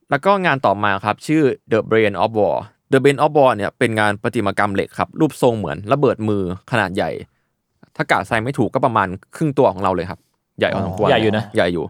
[0.10, 1.42] แล้วก็งานต่อมาครับ ชื่อ
[1.72, 2.56] The Brain of War
[2.94, 7.10] The Brain of War เนี่ยเป็นงานประติมากรรมเหล็กครับ รูปทรงเหมือนระเบิดมือขนาดใหญ่
[7.96, 10.20] ถ้ากะใส่ไม่ถูกก็ประมาณครึ่งตัวของเราเลยครับ
[10.60, 11.86] ใหญ่พอสมควรใหญ่อยู่นะใหญ่อยู่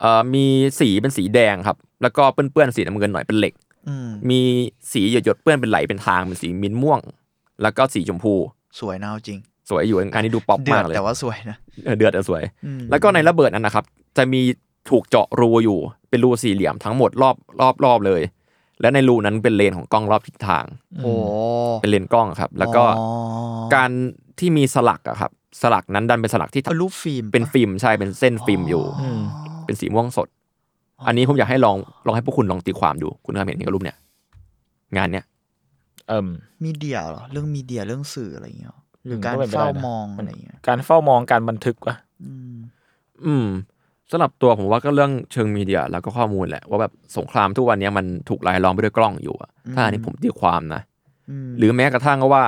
[0.00, 0.44] เอ่อมี
[0.80, 3.54] สีเป็นสีแดงครับ แล้วก็เปื้อนๆสีน้ำเงินหน่อยเป็นเหล็ก
[3.88, 4.40] อืมมี
[4.92, 7.00] สีหยดๆเปื้อนเป็นไหลเป็นทางเป็นสีมิ้นท์ม่วง
[7.62, 8.34] แล้วก็สีชมพู
[8.80, 9.38] สวยนะเอาจริง
[9.70, 13.84] สวยอยู่งานนี้ดูป๊อปเดือมาดกเลยแต่ว่าสวยนะเออเดือดแต่สวยอืมแล้วก็ในระเบิดนั้นนะครับ
[14.16, 14.40] จะมี
[14.90, 15.78] ถูกเจาะรูอยู่
[16.10, 18.22] เป็นรูสี่เหลี่ยมทั้งหมดรอบรอบรอบเลย
[18.80, 20.64] และในรูนั้นเป็นเลนส์ของกล้องรอบทิศทาง
[21.02, 21.12] โอ้
[21.80, 23.06] เป็นเลนส์กล้องครับ แล้วก็อ๋อ
[23.74, 23.90] การ
[24.38, 29.20] ที่มีสลักอะครับ สลักนั้นดันเป็นสลักที่เป็นรูปฟิล์มเป็นฟิล์มใช่เป็นเส้นฟิล์มอยู่อืม
[29.66, 30.28] เป็นสีม่วงสด
[31.06, 33.96] อันนี้ผมอยากให้ลองลองให้พวกคุณลองตีความดู คุณเคยเห็นในรูปเนี่ย
[34.96, 35.24] งานเนี้ย
[36.08, 36.26] เอิ่ม
[36.64, 42.54] media เหรอเรื่อง media เรื่องสื่ออะไรอย่างเงี้ยหรอหรือมการก็เป็นไปเฝ้าได้นะมองมันอะไรอย่างเงี้ยการเฝ้ามองการบันทึกวะอืม
[43.24, 43.46] อืม
[44.10, 50.82] สำหรับตัวผมว่าก็เรื่องเชิงมีเดีย แล้วก็ข้อมูลแหละว่าแบบสงครามทุกวันนี้มันถูกรายล้อมไปด้วยกล้องอยู่อะถ้าอันนี้ผมตีความนะ
[51.30, 52.44] อืมหรือแม้กระทั่งก็ว่า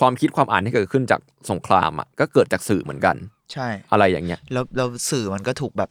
[0.00, 3.16] ความคิดความอ่านที่เกิดขึ้นจากสงครามอะก็เกิดจากสื่อเหมือนกัน
[3.52, 5.90] ใช่ อะไรอย่างเงี้ยแล้วแล้วสื่อมันก็ถูกแบบ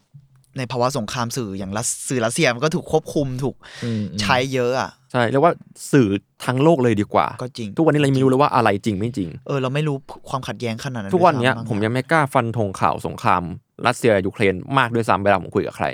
[0.57, 5.53] ในภาวะสงครามสื่ออย่างรัสสื่อรัสเซียมันก็ถูกควบคุมถูกอืมใช้เยอะอะใช่เรียกว่า
[5.91, 6.07] สื่อ
[6.45, 9.95] ทั้งโลกเลยดีกว่า ก็จริง ทุกวันนี้เรายังไม่รู้เลยว่าอะไรจริงไม่จริง เออเราไม่รู้
[10.29, 13.43] ความขัดแย้งขนาดนั้นทุกวันเนี้ยด้วยซ้ำผมยังไม่กล้าฟันธงข่าวสงคราม
[13.87, 15.85] รัสเซียยูเครนมากด้วยซ้ำเวลาผมคุยกับใคร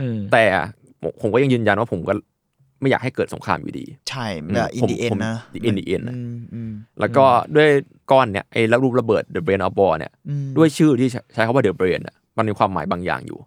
[0.00, 0.44] อืมแต่
[1.02, 2.12] ผมผมก็ยังยืนยันว่าผมก็
[2.80, 5.36] ไม่อยากให้เกิดสงครามอยู่ดี ใช่แบบอินผมดีเอ็นผมนะ
[5.68, 7.24] in the end อะอืมอืมแล้วก็
[7.56, 7.68] ด้วย
[8.10, 13.38] ก้อนเนี่ยไอ้แล้วรูประเบิด The Brain of War เนี่ยอืมด้วยชื่อที่ใช้ใช้คำว่า The Brain อะมันมีความหมายบางอย่างอยู่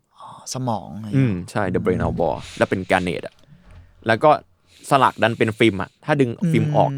[0.53, 3.33] สมองอะไรอืเงี้ยมใช่ The Brain of War แล้วเป็นการเนตอะ
[4.07, 4.29] แล้วก็
[4.89, 6.93] สลักดันเป็นฟิล์มอะถ้าดึงฟิล์มออกม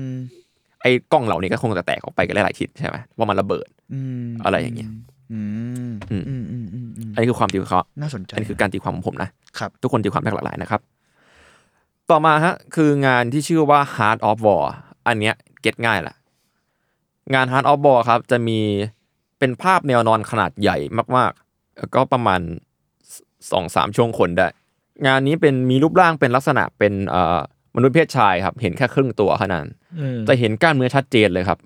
[0.81, 4.89] ไอ้กล้องเหล่านี้ก็คงจะแตกออกไปกันหลายๆทิศใช่ไหมว่ามันระเบิดอืมอะไรอย่างเงี้ย
[5.31, 5.39] อื
[5.89, 10.81] มอือืมมอืมอืมอืมอันนี้คือความตีความน่าสนใจอันนี้คือการตีความของผมนะครับ ทุกคนตีความได้หลากหลายนะครับ
[12.11, 14.65] ต่อมาฮะคืองานที่ชื่อว่า Heart of War
[15.07, 16.15] อันเนี้ยเก็ตง่ายแหละ
[17.33, 18.59] งาน Heart of War ครับจะมี
[19.39, 20.77] เป็นภาพแนวนอนขนาดใหญ่
[21.17, 22.41] มากๆแล้วก็ประมาณ
[23.51, 24.47] สองสามช่วงคนได้
[25.07, 27.39] งานนี้เป็นมีรูปร่างเป็นลักษณะเป็นเอ่อ
[27.75, 29.65] มนุษย์เพศชายครับ เห็นแค่ครึ่งตัวเท่านั้น
[29.99, 31.59] อืมจะเห็นกล้ามเนื้อชัดเจนเลยครับ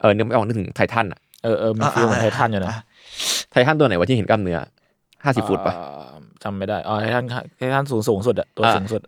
[0.00, 2.74] เออนึกไม่ออกนึกถึงไททันอะเออเออมีฟิลเหมือนไททันอยู่นะ
[3.50, 4.58] ไททันตัวไหนวะที่เห็นกล้ามเนื้อ
[5.24, 6.12] ห้าสิบฟุตปะเอ่อ
[6.44, 7.24] จำไม่ได้อ๋อไททัน
[7.58, 9.00] ไททันสูงสูงสุดอะตัวอ่าสูงสุด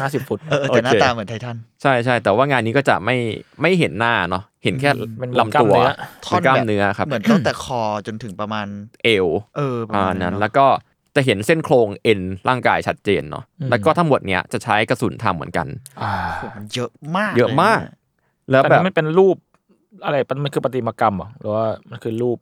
[0.00, 3.16] ห้าสิบฟุตเออแต่หน้าโอเคตาเหมือนไททันใช่ใช่แต่ว่างานนี้ก็จะไม่
[3.62, 5.90] ไม่เห็นหน้าเนาะเห็นแค่เป็นลำตัวกล้ามเนื้อ
[6.28, 8.66] เป็นกล้ามเนื้อครับเหมือนตั้งแต่คอจนถึงประมาณ
[9.04, 10.66] เอวเออประอ่ามาณนั้นเอะแล้วก็
[11.16, 15.66] จะเห็นเส้นโครงเอ็นร่างกายชัดเจนเนาะแล้วก็ทั้งหมดเนี้ยจะใช้กระสุนทำเหมือนกัน
[16.02, 17.82] อ่าโหมันเยอะมากเยอะมากลน
[18.50, 19.36] แล้วแต่แบนี่บมันเป็นรูป
[20.04, 22.38] อะไรมันมันคือประติมากรรมเหรอหรือว่ามันคือรูป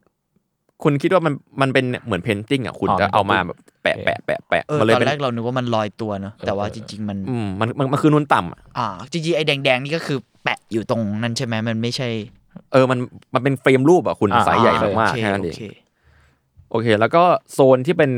[0.83, 12.09] คุณคิดว่ามันมันเป็นเหมือนเพนติ้งอะคุณอ๋อจะเอามาเป็นแบบแปะแปะแปะแปะเออมันเลยตอนเป็นแรกเรานึกว่ามันลอยตัวเนอะแต่ว่าจริง ๆ มัน อืมมันมันมันคือนุ่นต่ำอะอ่าจริงๆไอ้แดงๆนี่ก็คือแปะอยู่ตรงนั้นใช่ไหมมันไม่ใช่
[12.71, 12.99] เออมัน
[13.33, 15.63] มันเป็น frame รูปอะคุณอ่า สายใหญ่อ่ามากโอเคแค่นั้นเองโอเค
[16.71, 18.11] โอเค แล้วก็โซนที่เป็น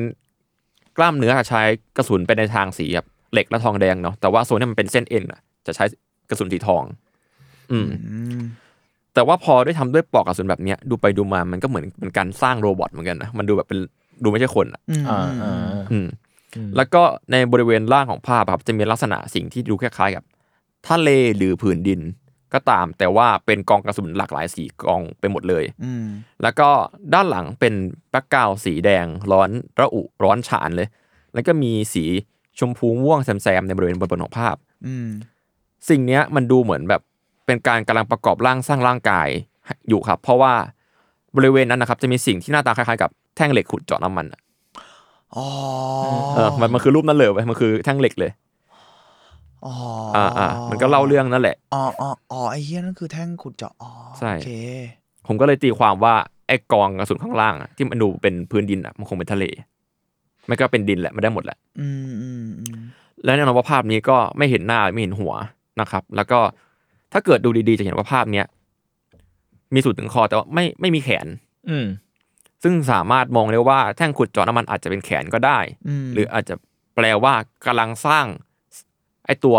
[0.97, 1.61] กล้ามเนื้อใช้
[1.97, 5.85] กระสุนเป็นในทางสีแบบเหล็กและทองแดงเนาะแต่ว่าโซนที่มันเป็นเส้นเอ็นอะจะใช้
[6.29, 6.83] กระสุนสีทอง
[7.71, 8.41] อืมอืม
[9.13, 13.79] แต่ว่าพอได้ทำด้วยปลอกกระสุนแบบเนี้ยดูไปดูมามันก็เหมือนเป็นการสร้าง robot เหมือนกันนะมันดูแบบเป็น
[14.23, 15.55] ดูไม่ใช่คนอะอืมอ่าอืมอ่า
[15.91, 16.07] อืม
[16.75, 20.23] แล้วก็ในบริเวณล่างของภาพครับจะมีลักษณะสิ่งที่ดูคล้ายๆกับ
[20.87, 22.01] ทะเลหรือผืนดิน
[22.53, 26.05] ก็ตาม แต่ว่าเป็นกองกระสุนหลากหลายสีกองไปหมดเลยอืม
[26.43, 26.69] แล้วก็
[27.13, 27.73] ด้านหลังเป็น
[28.11, 30.87] background สีแดงร้อนระอุร้อนฉานเลย
[31.33, 32.05] แล้วก็มีสี
[32.59, 34.55] ชมพูม่วงแซมๆในบริเวณบนบนของภาพ
[34.87, 35.07] อืม
[35.89, 37.01] สิ่งเนี้ยมันดูเหมือนแบบ
[37.45, 39.27] เป็นการกำลังประกอบร่างสร้างร่างกาย
[39.87, 40.53] อยู่ครับ เพราะว่า
[41.35, 44.39] บริเวณนั้นนะครับจะมีสิ่งที่หน้าตาคล้ายๆกับแท่งเหล็กขุดเจาะน้ำมันอะ
[45.35, 45.45] อ๋อ
[46.35, 48.31] เออมันมันคือรูปนั้นเลยเว้ยมันคือแท่งเหล็กเลย
[49.65, 49.73] อ๋อ
[50.15, 54.49] อ่าอ่ามันก็เล่าเรื่องนั่นแหละอ๋ออ๋ออ๋อไอ้เหี้ยนั่นคือแท่งขุดเจาะอ๋อใช่โอเค
[55.27, 56.13] ผมก็เลยตีความว่า
[56.47, 59.45] ไออ้กองกระสุนข้างล่างอะที่มันดูเป็นพื้นดินอะมันคงเป็นทะเล
[60.47, 62.75] ไม่ก็เป็นดินแหละไม่ได้หมดแหละอืมอืมอืม
[63.23, 65.33] และแน่นอนว่าภาพนี้ก็ไม่เห็นหน้าไม่เห็นหัว
[65.81, 66.39] นะครับ แล้วก็
[67.13, 68.45] ถ้าเกิดดูดีๆจะเห็นว่าภาพเนี้ย
[69.73, 71.27] มีสุดถึงคอแต่ว่าไม่ไม่มีแขน
[71.69, 71.87] อืม
[72.63, 76.55] ซึ่งสามารถมองได้ว่าแท่งขุดเจาะน้ำมันอาจจะเป็นแขนก็ได้อืมหรืออาจจะ
[76.95, 77.33] แปลว่า
[77.65, 78.25] กำลังสร้าง
[79.25, 79.57] ไอ้ตัว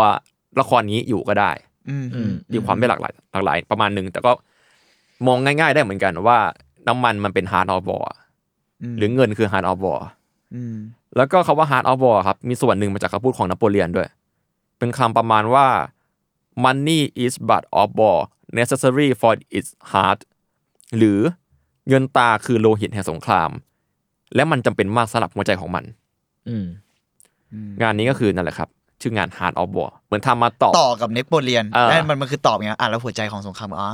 [0.59, 1.51] ละครนี้อยู่ก็ได้
[1.89, 4.31] อืมอืมตีความได้หลากหลายหลากหลาย ประมาณหนึ่งแต่ก็
[5.27, 6.37] มองง่าย ๆ ได้เหมือนกันว่า
[6.87, 8.07] น้ำมันมันเป็น Heart of War
[8.97, 10.05] หรือเงินคือ Heart of War
[10.55, 10.77] อืม
[11.17, 14.07] แล้วก็คำว่า Heart of War ครับ มีส่วนหนึ่งมาจากคำพูดของนโปเลียนด้วย
[14.79, 15.67] เป็นคำประมาณว่า
[16.63, 18.19] money is but of war
[18.59, 20.19] necessary for its heart
[20.97, 21.19] หรือ
[21.89, 23.51] เงินตาคือโลหิตแห่งสงคราม
[24.35, 25.83] และมันจำเป็นมากสำหรับหัวใจของมัน
[26.49, 26.67] อืม
[27.81, 28.69] งานนี้ก็คือนั่นแหละครับ
[29.01, 33.89] ชื่องาน hard of war เหมือนทำมาต่อต่อกับเนปโปเลียนเออนั่นมันมันคือตอบอย่างเงี้ยอะแล้วหัวใจของสงครามอ่า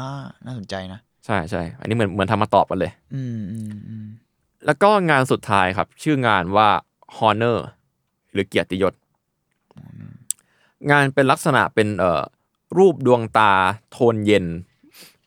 [0.46, 4.06] น่าสนใจนะใช่ใช่อันนี้เหมือนเหมือนทำมาตอบกันเลย อืมอืมอืม
[4.66, 6.68] แล้วก็งานสุดท้ายครับ ชื่องานว่า
[7.18, 7.58] honor
[8.34, 8.94] หรือเกียรติยศ
[10.92, 12.24] งานเป็นลักษณะเป็นเอ่อ
[12.78, 13.52] รูปดวงตา
[13.92, 14.46] โทนเย็น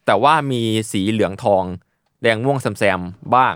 [0.07, 1.65] แต่ว่ามีสีเหลืองทอง
[2.23, 3.55] แดงม่วงแซมๆบ้าง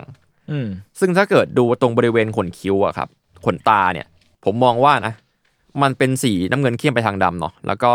[0.51, 0.67] อืม
[1.01, 3.09] ซึ่งถ้าเกิดดูตรงบริเวณขนคิ้วอะครับ
[3.45, 4.07] ขนตาเนี่ย
[4.45, 5.15] ผมมองว่านะ
[5.83, 7.93] มันเป็นสีน้ำเงินเข้มไปทางดำเนาะแล้วก็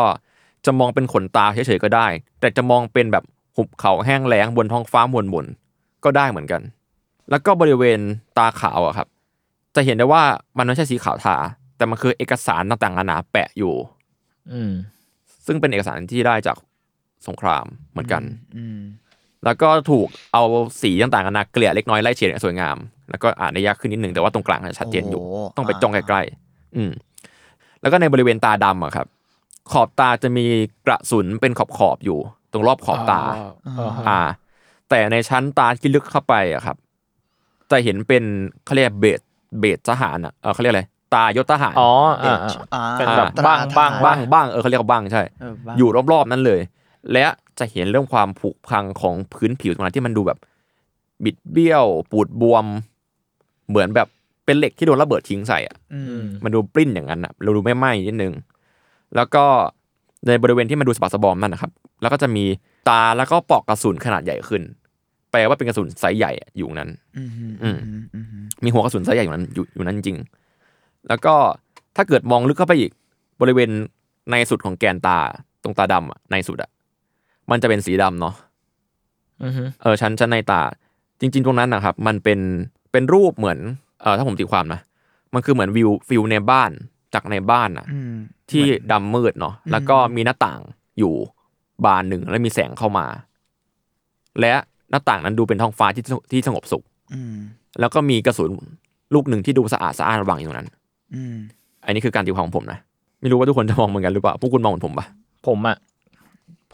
[0.66, 2.08] จะมองเป็นขนตาเฉยๆก็ได้
[2.40, 3.24] แต่จะมองเป็นแบบ
[3.56, 6.62] หุบเขาแห้งแล้งบนท้องฟ้ามวลมนๆก็ได้เหมือนกัน
[7.30, 8.00] แล้วก็บริเวณ
[8.38, 9.08] ตาขาวอะครับ
[9.76, 10.24] จะเห็นได้ว่า
[10.58, 11.36] มันไม่ใช่สีขาวทา
[11.78, 13.74] แต่มันคือเอกสารต่างๆนานาแปะอยู่
[14.52, 14.72] อืม
[15.46, 16.58] ซึ่งเป็นเอกสารที่ได้จาก
[17.28, 18.24] สงครามเหมือนกัน
[18.58, 18.80] อืม
[19.46, 20.44] แล้วก็ถูกเอา
[20.82, 22.78] สีต่างๆนานาเกลี่ยเล็กน้อยไล่เฉดอย่างสวยงาม
[23.10, 26.92] แล้วก็อ่านได้ยากขึ้นนิดนึงแต่ว่าตรงกลางจะชัดเจนอยู่โต้องไปจ้องใกล้ๆอืม
[27.82, 29.08] แล้วก็ในบริเวณตาดำอะครับ
[29.72, 30.46] ขอบตาจะมี
[30.88, 32.20] กระสุนเป็นขอบๆอยู่
[32.52, 33.22] ตรงรอบขอบตา
[33.80, 34.20] อ่าอ่า
[34.90, 36.78] แต่ในชั้นตาที่ลึกเข้าไปอะครับ
[37.72, 38.24] จะเห็นเป็น
[38.66, 39.22] เขาเรียกเบส
[39.60, 46.62] เบสทหารอะเออเขาเรียกอะไร ตายศทหารอ๋อเอ่ออ่าอ่าเป็นแบบตรบ้างบ้างทหรบ้างบ้างเออเขาเรียกว่าบ้างใช่เบ้างอยู่รอบๆนั้นเลย
[47.14, 47.26] และ
[47.60, 50.38] จะเห็นเรื่องความผุพังของพื้นผิวตรงนั้นที่มันดูแบบ
[51.24, 52.66] บิดเบี้ยวปูดบวม
[53.70, 54.08] เหมือนแบบ
[54.46, 58.34] เป็นเหล็กที่โดนระเบิดทิ้งใส่อะอืมมันดูปริ้นอย่างนั้นอะเราดูไม่ไหม้นิดนึง
[59.16, 59.44] แล้วก็
[60.28, 61.72] ในบริเวณที่มันดูสะบักสะบอมนั่นนะครับ
[62.02, 62.44] แล้วก็จะมี
[62.90, 64.62] ตาแล้วก็ปลอกกระสุนขนาดใหญ่ขึ้น
[65.32, 67.78] แปลว่าเป็นกระสุนไซส์ใหญ่อะอยู่นั้น อืมอืมอืม
[68.14, 70.41] อืมอืมมีหัวกระสุนไซส์ใหญ่อยู่นั้นอยู่อยู่นั้นจริงๆ
[71.10, 71.36] แล้วก็
[71.96, 72.92] ถ้าเกิดมองลึกเข้าไปอีก
[73.42, 73.70] บริเวณ
[74.32, 75.18] ในสุดของแกนตา
[75.64, 76.70] ตรงตาดำอะในสุดอะ
[77.52, 78.36] มันจะเป็นสีดำเนาะ
[79.44, 80.62] อือฮึเออชั้นชั้นในตา
[81.20, 82.40] จริง ๆ ตรงนั้นนะครับ มันเป็น
[82.92, 83.60] เป็นรูปเหมือน
[84.02, 84.80] เออถ้าผมตีความนะ
[85.34, 86.72] มันคือเหมือนวิวฟิวในบ้าน
[87.14, 88.14] จากในบ้านอะอืม
[88.52, 90.60] ที่ดำมืดเนาะแล้วก็มีหน้าต่าง
[91.00, 91.14] อยู่
[91.86, 93.06] บานหนึ่งแล้วมีแสงเข้ามา
[94.40, 94.54] และ
[94.90, 96.84] หน้าต่างนั้นดูเป็นท้องฟ้าที่ที่สงบสุข
[97.14, 97.36] อืม
[97.80, 98.50] แล้วก็มีกระสุน
[99.14, 100.70] ลูกหนึ่งที่ดูสะอาดสะอ้านวางอยู่ตรงนั้น
[101.14, 101.36] อืม
[101.86, 102.80] อันนี้คือการตีความของผมนะ
[103.22, 105.06] ไม่รู้ว่าทุกคนจะมองเหมือนกันหรือเปล่า พวกคุณมองเหมือนผมปะ
[105.48, 105.78] ผมอะ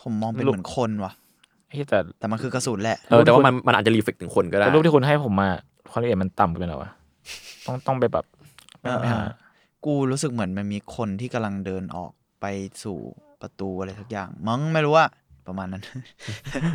[0.02, 1.12] ผมมองเป็นลูกเหมือนคนว่ะ
[1.70, 5.50] เฮ้ยแต่แต่มันคือกระสุนแหละเออแต่ว่ามันมันอาจจะรีเฟกถึงคนก็ได้แต่รูปที่คุณให้ผมมา
[5.92, 6.90] ความละเอียดมันต่ำเกินเหรอวะ
[7.66, 8.26] ต้องต้องไปแบบ
[8.82, 9.22] ไปไปหา
[9.86, 12.46] กูรู้สึกเหมือนมันมีคนที่กำลังเดินออกไป
[12.84, 12.98] สู่
[13.42, 15.06] ประตูอะไรสักอย่าง มั้งไม่รู้ว่า
[15.48, 15.84] ประมาณนั้น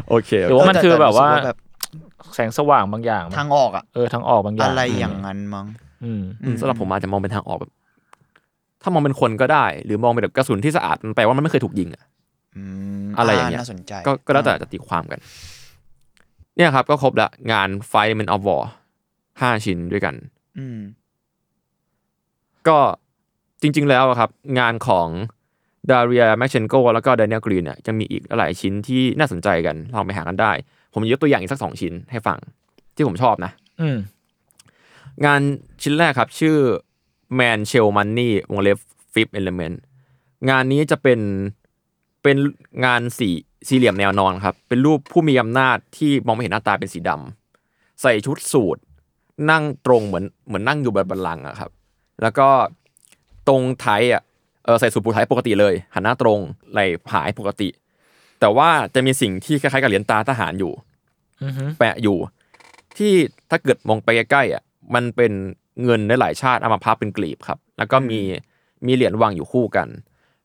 [0.08, 1.58] โอเคหรือว่ามันคือแบบว่าต่รู้สึกแบบ
[2.34, 5.91] แสงสว่างบางอย่างมั้ยทางออกอะเออทางออกบางอย่างอะไรอย่างนั้นมั้งอืมอืม
[6.60, 7.72] สำหรับผมอาจจะมองเป็นทางออกแบบ
[8.82, 12.02] ถ้ามองเป็นคนก็ได้ หรือมองเป็นแบบกระสุนที่สะอาดมันแปลว่ามันไม่เคยถูกยิงอะ
[12.56, 12.62] อื
[13.02, 15.20] มอะไรอย่างเงี้ยน่าสนใจก็ก็แล้วแต่จะตีความกัน
[16.56, 18.62] เนี่ยครับ ก็ครบละงาน Fight Men of War
[19.40, 20.14] ห้าชิ้นด้วยกัน
[20.58, 20.78] อืม
[22.68, 22.78] ก็
[23.62, 25.08] จริง ๆ แล้วอะครับ งานของ
[25.90, 30.52] ดาเรียแมชเชนโกแล้วก็ด a น i e l กรีนเนี่ยจะมีอีกหลายชิ้นที่น่าสนใจกันลองไปหากันได้
[30.92, 32.38] ผมยกตัวอย่างอีกสักสองชิ้นให้ฟัง
[32.96, 33.96] ที่ผมชอบนะ อืม
[35.26, 35.40] งาน
[35.82, 36.56] ชิ้นแรกครับ ชื่อ
[37.38, 38.78] Man Shell Money วงเล็บ
[39.12, 39.76] Fifth Element
[40.50, 41.20] งานนี้จะเป็น
[42.22, 42.36] เป็น
[42.84, 43.34] งานสี่
[43.68, 48.76] สี่เหลี่ยมแนวนอนครับ เป็นรูปผู้มีอำนาจที่มองไม่เห็นหน้าตาเป็นสีดำใส่ชุดสูท
[49.50, 51.70] นั่งตรงเหมือนเหมือนนั่งอยู่บนบัลลังก์อะครับ
[52.22, 52.48] แล้วก็
[53.48, 54.22] ตรงไทยอะ
[54.64, 56.38] เออใส่สูทปูไทยปกติเลย หันหน้าตรง
[56.72, 57.68] ไหล่ผายปกติ
[58.40, 60.72] แต่ว่าจะมีสิ่งที่คล้ายๆกับเหรียญตาทหารอยู่
[61.42, 62.16] อือฮึแปะอยู่
[62.98, 63.12] ที่
[63.50, 64.62] ถ้าเกิดมองไปใกล้ๆอะ
[64.94, 65.32] มันเป็น
[65.84, 68.20] เงินในหลายชาติเอามาพับเป็นกลีบครับ แล้วก็มี
[68.86, 69.88] มีเหรียญวางอยู่คู่กัน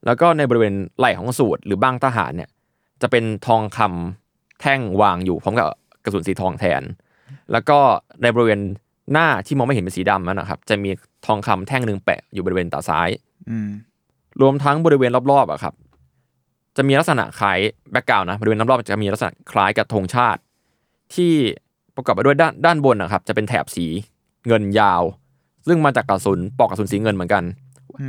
[0.06, 2.50] แล้วก็ในบริเวณไหล่ของสูตรหรือบ้างทหารเนี่ย
[3.02, 5.68] จะเป็นทองคำแท่งวางอยู่พร้อมกับ
[6.04, 6.82] กระสุนสีทองแทน
[7.52, 7.80] แล้วก็
[8.22, 8.62] ในบริเวณ
[9.12, 10.90] หน้าที่มองไม่เห็นเป็นสีดำนั่นนะครับ จะมี
[11.26, 13.10] ทองคำแท่งหนึ่งแปะอยู่บริเวณตาซ้าย
[13.50, 13.70] อืม
[14.42, 15.74] รวมทั้งบริเวณรอบๆอะครับ
[16.78, 17.60] จะมีลักษณะคล้าย
[17.92, 20.42] แบ็กกราวนะบริเวณรอบๆจะมีลักษณะคล้ายกับธงชาติ
[21.16, 21.34] ที่
[21.96, 23.86] ประกอบไปด้วยด้านด้านบนนะครับ จะเป็นแถบสี
[24.48, 25.04] เงินยาว
[25.68, 27.44] ซึ่งมาจากกระสุนปลอกกระสุนสีเงินเหมือนกัน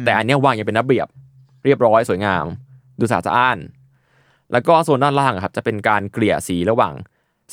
[0.04, 1.06] แต่อันเนี้ยวางอย่างเป็นระเบียบ
[1.64, 2.44] เรียบร้อยสวยงาม
[3.00, 3.58] ดูสะอาดสะอ้าน
[4.52, 6.92] แล้วก็โซนด้านล่างอะครับจะเป็นการเกลี่ยสีระหว่าง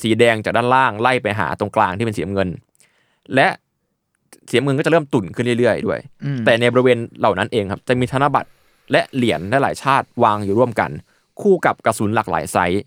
[0.01, 2.49] สีแดงจากด้านล่างไล่ไปหาตรงกลางที่เป็นสีน้ำเงิน
[3.35, 3.47] และ
[4.49, 8.49] สีน้ำเงินก็จะเริ่มตุ่นขึ้นเรื่อยๆด้วยอืมแต่ในบริเวณเหล่านั้นเองครับจะมีธนบัตร
[8.91, 10.91] และเหรียญหลายๆชาติวางอยู่ร่วมกัน
[11.41, 12.81] คู่กับกระสุนหลากหลายไซส์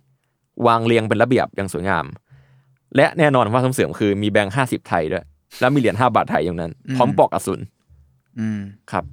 [0.67, 2.05] วางเรียงเป็นระเบียบอย่างสวยงาม
[2.97, 5.25] และแน่นอนว่าสมเสริมคือมีแบงค์ห้าสิบไทยด้วย
[5.61, 7.61] แล้วมีเหรียญห้าบาทไทยอย่างนั้น พร้อมปลอกกระสุน
[8.41, 8.61] อืม
[8.93, 9.05] ครับ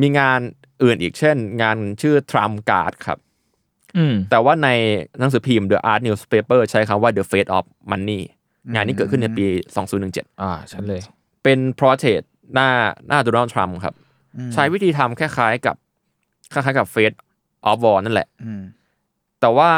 [0.00, 0.40] มีงาน
[0.82, 3.18] อื่นอีกเช่น งานชื่อ Trump Card ครับ
[3.96, 4.68] อืมแต่ว่าใน
[5.18, 8.20] หนังสือพิมพ์ The Art Newspaper ใช้คำว่า The Fate of Money
[8.74, 9.46] งานนี้เกิดขึ้นในปี
[9.94, 11.00] 2017 อ่าฉันเลย
[11.42, 12.22] เป็น portrait
[12.54, 12.68] หน้า
[13.08, 13.94] หน้าโดนัลด์ทรัมป์ครับ
[14.54, 15.76] ใช้วิธีทำคล้ายๆกับ
[16.52, 17.16] คล้ายๆกับ Fate
[17.70, 18.62] of War นั่นแหละอืม
[19.40, 19.70] แต่ว่า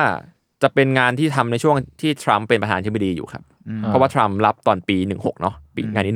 [0.63, 3.43] จะเป็นงานที่ทำในช่วงที่ทรัมป์เป็นประธานาธิบดีอยู่ครับ
[3.87, 6.15] เพราะว่าทรัมป์รับตอนปี16เนาะปีงานนี้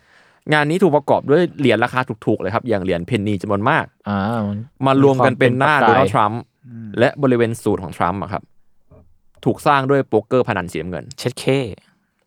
[0.00, 6.40] 17งานนี้ถูกประกอบด้วยเหรียญราคาถูกๆเลยครับ อย่างเหรียญเพนนีจำนวนมากอ่ามันมารวมกันเป็นหน้ามีความเป็นนัลด์ทรัมป์
[6.98, 8.42] และบริเวณสูทของทรัมป์อะครับ
[9.44, 11.44] ถูกสร้างด้วยโป๊กเกอร์พนันสีน้ำเงิน เช็ดเค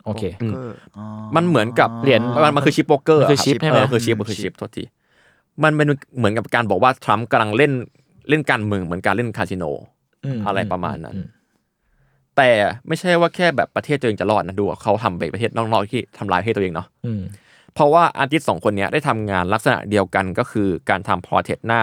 [0.06, 0.60] โอเคอืมก็
[0.98, 4.84] อ๋อมันเหมือนกับเหรียญมันมันคือชิปโป๊กเกอร์มันคือรับชิปใช่ไหมเออคือชิปมันคือชิปโทษที
[5.64, 7.72] มันเป็นเหมือนกับการบอกว่าทรัมป์กำลังเล่น
[8.30, 9.80] เล่นการเมืองเหมือนการเล่นคาสิโนม
[10.48, 11.28] อะไรประมาณนั้นอืม
[12.38, 12.50] แต่
[12.88, 17.22] ไม่ใช่ว่าแค่แบบประเทศตัวเองจะรอดนะดูว่าเขาทำไปประเทศนอกๆที่ทำลายประเทศตัวเองเนาะอืม
[17.74, 21.82] เพราะว่า artist สองคนเนี้ยได้ทำงานลักษณะเดียวกันก็คือการทำ portrait หน้า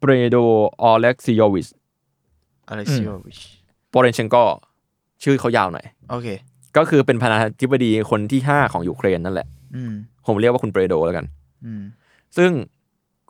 [0.00, 0.36] เปโตร
[0.82, 1.68] ออเล็กซิโยวิช
[2.68, 3.38] อะไรซิโอวิช
[3.90, 4.36] โปโรเชนโก
[5.22, 6.28] ชื่อเขายาวหน่อยโอเค
[6.76, 9.92] ก็คือเป็นประธานาธิบดีคนที่5ของยูเครนนั่นแหละอืม
[10.26, 11.24] ผมเรียกว่าคุณเปโตรแล้วกัน
[11.64, 11.82] อืม
[12.36, 12.50] ซึ่ง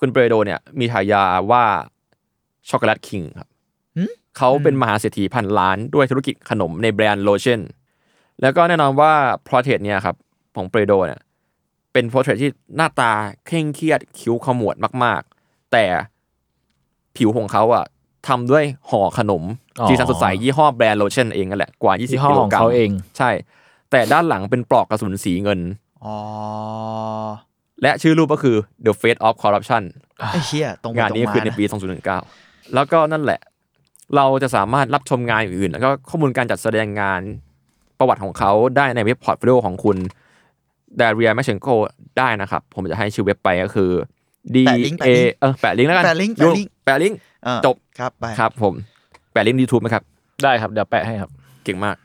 [0.01, 1.65] คุณเปโตรเนี่ยมีฉายาว่า
[2.71, 3.54] Chocolate King ครับหืม
[4.39, 7.61] เขาเป็นมหาเศรษฐีพันล้านด้วยธุรกิจขนมในแบรนด์ Roshen
[8.43, 9.13] แล้วก็แน่นอนว่า
[9.47, 10.17] portrait เนี่ยครับ
[10.57, 11.21] ของเปโตรเนี่ย
[11.93, 13.13] เป็น portrait ที่หน้าตา
[13.47, 15.85] เคร่งเครียดคิ้วขมวดมาก ๆ แต่
[17.17, 17.85] ผิวของเขาอะ
[18.29, 19.43] ทำด้วยห่อขนม
[19.81, 23.31] อ๋อสีสันสดใสยี่ห้อแบรนด์ Roshen เองนั่นแหละกว่า 20กิโลกรัมยี่ห้อของเขาเองใช่
[23.91, 25.61] แต่ด้านหลังเป็นปลอกกระสุนสีเงิน
[26.05, 26.17] อ๋อ
[27.83, 29.83] และชื่อรูปก็คือ The Face of Corruption
[30.17, 31.65] ไอ้เหี้ยตรงไปงานตรงนี้มาคือในนะปี
[32.15, 33.41] 2019 แล้วก็นั่นแหละ
[34.17, 37.21] เราจะสามารถรับชมงานอื่นๆแล้วก็ข้อมูลการจัดแสดงงาน
[37.99, 39.97] ประวัติของเขาได้ในเว็บ portfolio ของคุณ
[41.01, 41.69] ดาเรียมาร์เชนโก
[42.19, 43.91] ได้นะครับ ผมจะให้ชื่อเว็บไปก็คือ
[44.55, 48.75] D แปะลิงก์ A แปะลิงก์เออแปะลิงก์แล้วกันแปะลิงก์ยุ่แปะลิงก์แปะลิงก์เออจบครับไปครับ ผม
[49.33, 50.03] แปะลิงก์ยูทูบไหมครับ
[50.43, 51.31] ได้ครับ เดี๋ยวแปะให้ครับ
[51.65, 51.97] เก่งมาก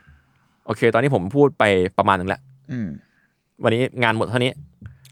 [0.65, 1.63] โอเค ตอนนี้ผมพูดไป
[1.98, 2.41] ประมาณหนึงแล้ว
[2.72, 2.88] อืม
[3.63, 4.52] วันนี้งานหมดเท่านี้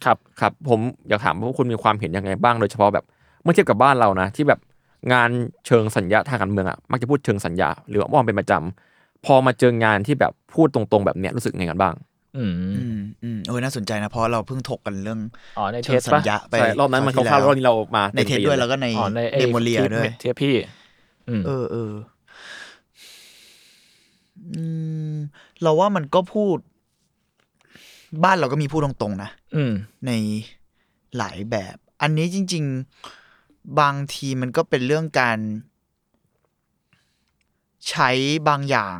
[0.05, 3.05] ครับครับ ผมอยากถามว่าคุณมีความเห็นยังไงบ้างโดยเฉพาะแบบ
[3.43, 4.59] เมื่อเทียบกับบ้านเรานะ ที่แบบ
[5.13, 5.29] งาน
[5.65, 11.93] เชิงสัญญะทางการเมืองอะมักจะพูดเชิงสัญญะ หรือว่ามองเป็นประจำพอมาเจองานที่แบบพูดตรงๆแบบเนี้ยรู้สึกไงกันบ้าง
[12.37, 15.19] อืมอืมอืมเออน่าสนใจนะเพราะเราเพิ่งถกกันเรื่อง
[15.57, 20.55] อ๋อในเทเชิงสสัปะญญาไปใช่รอบนั้นมันคร่าวๆที่อบนี้เรามาในเทสด้วยแล้วก็ในอ๋อในเดโมเลียด้วยเทปพี่
[21.29, 21.93] อืมเออเออ
[24.53, 24.63] อื
[25.13, 25.15] ม
[25.61, 26.57] เราว่ามันก็พูด
[28.23, 29.73] บ้านเราก็มีพูดตรงๆนะอืม
[30.07, 30.11] ใน
[31.17, 33.16] หลายแบบ อันนี้จริง ๆ
[33.79, 35.37] บางทีมันก็เป็นเรื่องการ
[37.89, 38.09] ใช้
[38.47, 38.99] บางอย่าง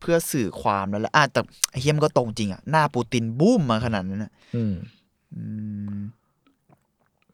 [0.00, 4.74] เพื่อสื่อความแล้วแหละอะแต่ไอ้เฮียมนก็ตรงจริงอะหน้าปูตินบูมมาขนาดนั้นอะอืม
[5.34, 5.42] อื
[5.94, 5.98] ม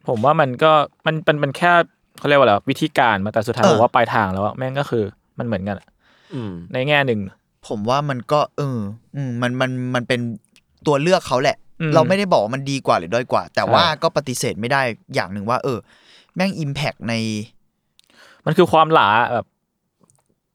[0.08, 0.72] ผมว่ามันก็
[1.06, 1.72] มันมันเป็นแค่
[2.18, 5.04] เขาเรียกว่าอะไรวะวิธีการมาแต่สุดท้ายเออผมว่าปลายทางแล้วอะแม่งก็คือ
[5.38, 5.88] มันเหมือนกันอะ
[6.34, 7.20] อืมในแง่หนึ่ง
[7.68, 8.78] ผมว่ามันก็ เออ
[9.16, 10.20] อืมมันมันมันเป็น
[10.86, 14.82] ตัวเลือกเขาแหละอืมเราไม่ได้บอกว่ามันดีกว่าหรือด้อยกว่า แต่ใช่ว่าก็ปฏิเสธไม่ได้
[15.14, 15.78] อย่างหนึ่งว่า เออ
[16.38, 17.14] แม่งอิมแพกใน
[18.46, 19.46] มันคือความหลาแบบ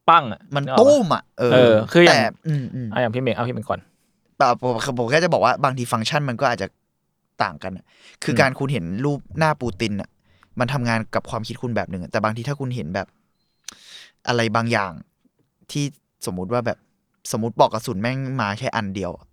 [0.09, 3.79] ปั้งอะมันกออกปะตุ้มอะเออเออ คืออย่างแต่อืมอืมอะอย่างพี่เมย์เอาพี่เมย์ก่อน
[4.37, 6.67] แต่ผมผมแค่จะบอกว่าบางทีฟังก์ชันมันก็อาจจะ
[7.43, 7.85] ต่างกันอะ
[8.23, 10.09] คืออมการคุณเห็นรูปหน้าปูตินอะ
[10.59, 13.07] มันทำงานกับความคิดคุณแบบหนึ่งอะแต่บางทีถ้าคุณเห็นแบบ
[14.27, 14.91] อะไรบางอย่าง
[15.71, 15.85] ที่
[16.25, 16.77] สมมุติว่าแบบ
[17.31, 19.25] สมมติปลอกกระสุนแม่งมาแค่อันเดียวอะ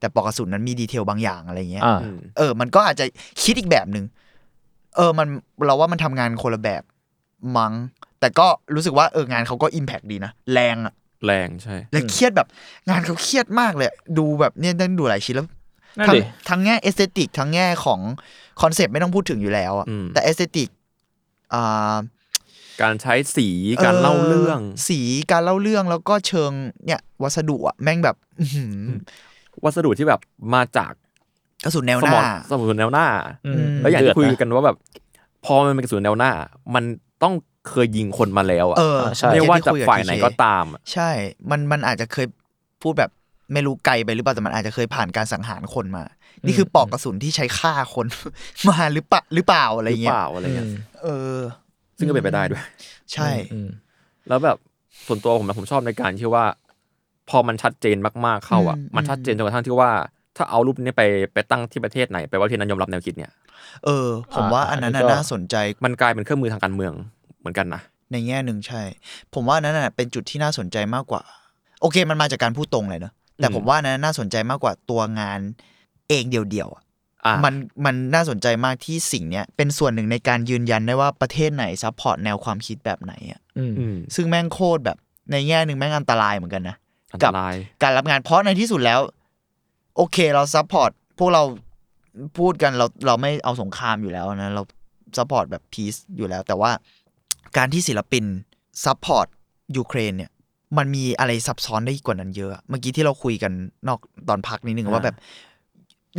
[0.00, 3.04] แต่ปลอกกระสุนนั้นมีดีเทลบางอย่างอะไรเงี้ยอ่าอืมเออ มันก็อาจจะ
[3.42, 4.04] คิดอีกแบบหนึ่ง
[4.96, 5.28] เออมัน
[5.66, 6.82] เราว่ามันทำงานคนละแบบ
[7.56, 7.72] มัง้ง
[8.20, 10.94] แต่ก็รู้สึกว่าเอองานเขาก็อิมแพกดีนะ แรงอะ
[11.26, 12.48] แรงใช่ และเครียดแบบ
[12.88, 13.88] งานเขาเครียดมากเลย
[14.18, 15.48] ดูแบบเนี่ยได้ดูหลายชิ้นแล้ว
[15.98, 18.00] นั่นทั้งดิทั้งแง่ aesthetic ทั้งแง่ของ
[18.62, 20.68] concept ไม่ต้องพูดถึงอยู่แล้วอะอืมแต่ aesthetic
[21.54, 21.94] อ่า
[22.82, 23.48] การใช้สี
[23.84, 26.52] การเล่าเรื่อง สีการเล่าเรื่องแล้วก็เชิง
[26.86, 28.88] เนี่ย วัสดุอะแม่งแบบอื้อหือ
[29.64, 30.20] วัสดุที่แบบ
[30.54, 30.92] มาจาก
[31.64, 33.06] กระสุนแนวสหมน้าองสมุนแนวหน้า
[33.46, 34.76] อืมแล้วอย่างเดืที่คุยนะกันว่าแบบ
[35.44, 36.30] พอมันเป็นกระสุนแนวหน้า
[36.74, 36.84] มัน
[37.22, 37.34] ต้อง
[37.68, 41.10] เคยยิงคนมาแล้วอะเออใช่ไม่ว่าจะที่คุยบฝ่ายไหน TK ก็ตามอะใช่
[41.50, 42.26] มันมันอาจจะเคย
[42.82, 43.10] พูดแบบ
[43.52, 46.04] ไม่รู้ไกลไปหรือเปล่าแต่มันอาจจะเคยผ่านการสังหารคนมา
[46.46, 48.06] นี่คือปอกกระสุนที่ใช้ฆ่าคน
[48.70, 50.68] มาหรือเปล่าหรือเปล่าอะไรหรือเงี้เปยล่าอะไรเงี้ย
[51.02, 51.38] เออ
[51.98, 52.62] ซึ่งก็เป็นไปได้ด้วย
[53.12, 53.68] ใช่อืม
[54.28, 54.56] แล้วแบบ
[55.06, 56.44] ส่วนตัวผมนะผมชอบในการที่ว่า
[57.30, 57.96] พอมันชัดเจน
[58.26, 59.90] มากๆเข้าอะอืมมันชัดเจนจนกระทั่งที่ว่า
[60.36, 61.02] ถ้าเอารูปนี้ไป
[61.34, 63.32] ไปตั้งที่ประเทศไหนไปว่าประเทศนั้นยอมรับแนวคิดเนี่ย
[63.84, 66.92] เออ ผมว่าอันนั้นน่ะน่าสนใจมันกลายเป็นเครื่องมือทางการเมือง
[67.40, 68.82] เหมือนกันนะในแง่หนึ่งใช่
[69.34, 71.22] ผมว่าอันนั้นน่ะเป็นจุดที่น่าสนใจมากกว่า
[71.80, 75.40] โอเค มันมาจากการพูดตรงเลยเนอะแต่อืมผมว่าอันนั้นน่าสนใจมากกว่าตัวงาน
[76.08, 76.82] เองเดียวๆอะ
[77.26, 77.54] อะมัน
[77.84, 84.96] มันน่าสนใจมากที่สิ่งเนี้ยเป็นส่วนหนึ่งในการยืนยันได้ว่าประเทศไหน support แนวความคิดแบบไหนอะอืมอืมซึ่งแม่งโคตรแบบ
[85.32, 86.76] ในแง่หนึ่งแม่งอันตรายเหมือนกันนะ
[87.12, 89.00] อันกัตบรายการรับงานเพราะในที่สุดแล้ว
[89.96, 91.42] โอเคเรา support พวกเรา
[92.38, 94.62] พูดกันเราเราไม่เอาสงครามอยู่แล้วนะ เรา
[95.16, 96.70] support แบบ peace อยู่แล้ว แต่ว่า
[97.56, 98.24] การที่ศิลปิน
[98.84, 99.26] support
[99.76, 100.30] ยูเครนเนี่ย
[100.78, 103.52] มันมีอะไรซับซ้อนได้กว่านั้นเยอะ เมื่อกี้ที่เราคุยกัน
[103.88, 105.16] นอกตอนพักนิดนึงอ่าว่าแบบ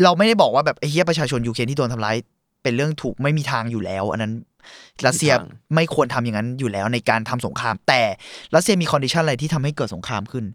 [0.03, 2.15] เราไม่ได้บอกว่าแบบไอ้เหี้ยประชาชนยูเครนที่โดนทำร้าย
[2.63, 4.34] เป็นเรื่องถูกไม่มีทางอยู่แล้ว อันนั้น
[5.05, 5.34] รัสเซีย
[5.76, 8.01] ไม่ควรทำอย่างนั้นอยู่แล้วในการทำสงคราม แต่
[8.55, 10.45] รัสเซียมี condition อะไรที่ทำให้เกิดสงครามขึ้น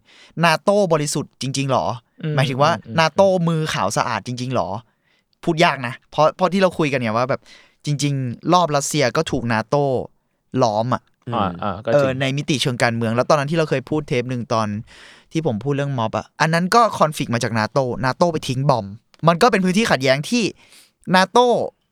[0.45, 4.69] นาโต้บริสุทธิ์จริง ๆหรออืม หมายถึงว่าอืมอืมนาโต้มือขาวสะอาดจริง ๆหรอ
[5.43, 7.41] พูดยากนะ เพราะเพราะที่เราคุยกันเนี่ยว่าแบบ
[7.85, 9.83] จริง ๆ รอบรัสเซียก็ถูกนาโต้
[10.63, 14.67] ล้อมอะอืมอ่าอ่าก็เออจริงนมิติเชิงการเมือง แล้วตอนนั้นที่เราเคยพูดเทปหนึ่งตอน
[15.31, 18.85] ที่ผมพูดเรื่องม็อบอะอันนั้นก็ conflict มาจากนาโต้นาโต้ไปทิ้ง bomb
[19.27, 20.43] มันก็เป็นพื้นที่ขัดแย้งที่
[21.15, 21.47] นาโต้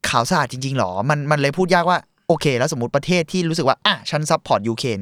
[0.10, 1.98] ขาวสะอาดจริง ๆหรอ มันมันเลยพูดยากว่า
[2.28, 5.00] โอเค แล้วสมมติประเทศที่รู้สึกว่าอะฉัน support ยูเครน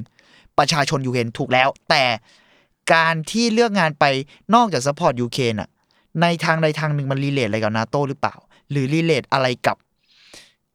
[0.58, 2.04] ประชาชนยูเครนถูกแล้ว แต่
[2.94, 4.06] การที่เลือกงานไป
[4.56, 5.70] นอกจาก support ยูเครนอะ
[6.22, 8.36] ในทางใดทางหนึ่งมัน relate อะไรกับนาโต้หรือเปล่า
[8.72, 9.78] หรือ relate อะไรกับ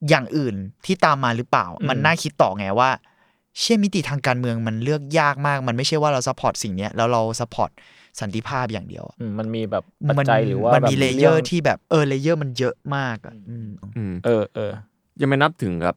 [0.08, 0.54] อย่างอื่น
[0.86, 2.90] ที่ตามมาหรือเปล่า มันน่าคิดต่อไงว่า
[3.58, 7.70] เชิงมิติทางการเมืองมันเลือกยากมาก มันไม่ใช่ว่าเรา support สิ่งเนี้ยแล้วเรา support
[8.20, 14.72] สันติภาพอย่างเดียวอะอืมมันมีแบบปัจจัยหรือว่ามันแบบมี layer ที่แบบเออ layer มันเยอะมากอะอืมอืมเออเออ
[15.20, 15.94] ยังไม่นับถึงกับ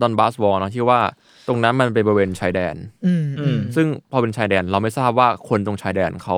[0.00, 1.00] ดอนบาสวอลนะที่ว่า
[1.48, 2.74] ตรงนั้นมันเป็นบริเวณชายแดน
[3.06, 6.36] อืมอืมซึ่งพอเป็นชายแดนเราไม่ทราบว่าคนตรงชายแดนเขา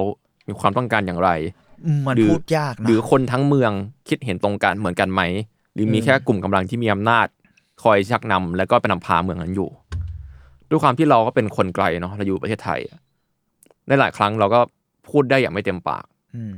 [0.48, 1.30] มีความต้องการอย่างไร
[1.86, 3.72] อืมมันหรือพูดยากนะหรือคนทั้งเมือง
[4.08, 5.22] คิดเห็นตรงกันเหมือนกันไหม
[5.74, 7.26] หรือมีแค่กลุ่มกำลังที่มีอำนาจ
[7.82, 9.68] คอยชักนำแล้วก็ไปนำพาเมืองนั้นอยู่
[10.70, 12.98] ด้วยความที่เราก็เป็นคนไกลเนาะเราอยู่ประเทศไทยอะ
[13.88, 14.60] ในหลายครั้งเราก็
[15.08, 16.04] พูดได้อย่างไม่เต็มปาก
[16.36, 16.52] อืม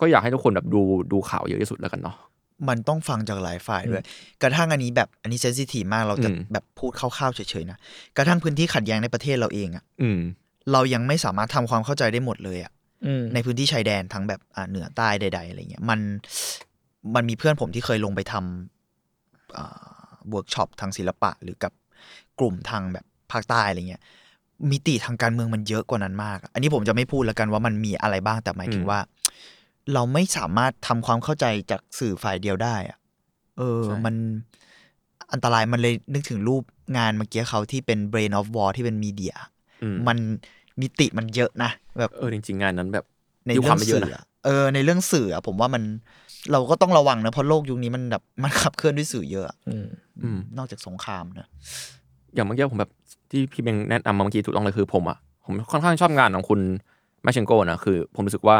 [0.00, 0.80] ก็อยากให้ทุกคนแบบดู
[1.12, 2.16] ดูข่าวเยอะที่สุดแล้วกันเนาะ
[2.68, 4.02] มันต้องฟังจากหลายฝ่ายด้วย
[4.42, 7.78] กระทั่งอันนี้แบบอันนี้ sensitive มากเราจะอืมแบบพูดคร่าวๆเฉยๆนะ
[8.16, 10.20] กระทั่งพื้นที่ขัดแย้งในประเทศเราเองอะอืม
[10.72, 12.72] เรายังไม่สามารถทำความเข้าใจได้หมดเลยอะ
[13.06, 16.00] อืมในพื้นที่ชายแดนทั้งแบบอ่าเหนือใต้ใด ๆอะไรเงี้ยมัน
[17.14, 19.56] มันมีเพื่อนผมที่เคยลงไปทำ
[20.30, 21.72] เวิร์กช็อปทางศิลปะ หรือกับ
[22.38, 24.02] กลุ่มทางแบบภาคใต้อะไรเงี้ย
[24.70, 28.98] มิติทางการเมืองมันเยอะกว่านั้นมากอะอันนี้ผมจะไม่พูดแล้วกันว่ามันมีอะไรบ้างแต่หมายถึงอืมว่า
[29.94, 32.98] เราไม่สามารถทำความเข้าใจจากสื่อฝ่ายเดียวได้อะ
[33.58, 34.14] เออใช่มัน
[35.32, 36.62] อันตรายมันเลยนึกถึงรูป
[36.96, 39.34] งานเมื่อกี้เขาที่เป็น Brain of War ที่เป็นมีเดีย
[39.82, 40.18] อืมมัน
[40.80, 43.04] มิติมันเยอะนะแบบเออจริงๆงานนั้นแบบ
[43.46, 45.82] ในยุคเรื่คอวามงไม่เยสื่อะอนะอะเออในเรื่องสื่ออะผมว่ามัน
[46.52, 49.86] เราก็ต้องระวังนะเพราะโลกยุคนี้มันแบบมันขับเคลื่อนด้วยสื่อเยอะอะอืม
[50.22, 51.46] อืมนอกจากสงครามนะ
[52.34, 52.92] อย่างเมื่อกี้ผมแบบ
[53.30, 56.60] ที่พี่เบงแนะนำมาเมื่อกี้ถูกต้องเลยคือผมอะผมค่อนข้างชอบงานของคุณ
[57.22, 58.58] มาร์เชนโกนะคือ ผมรู้สึกว่า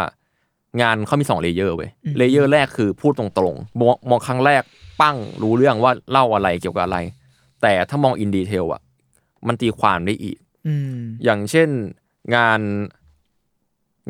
[0.81, 4.62] งานเขามีสอง layer เว้ย layer แรกคือพูดตรงๆมองมองครั้งแรก
[5.01, 6.99] ปั้งรู้เรื่องว่าเล่าอะไรเกี่ยวกับอะไร
[7.62, 8.83] แต่ถ้ามอง in detail อะ
[9.47, 11.68] มันตีความได้อีกอืมอย่างเช่น
[12.35, 12.61] งาน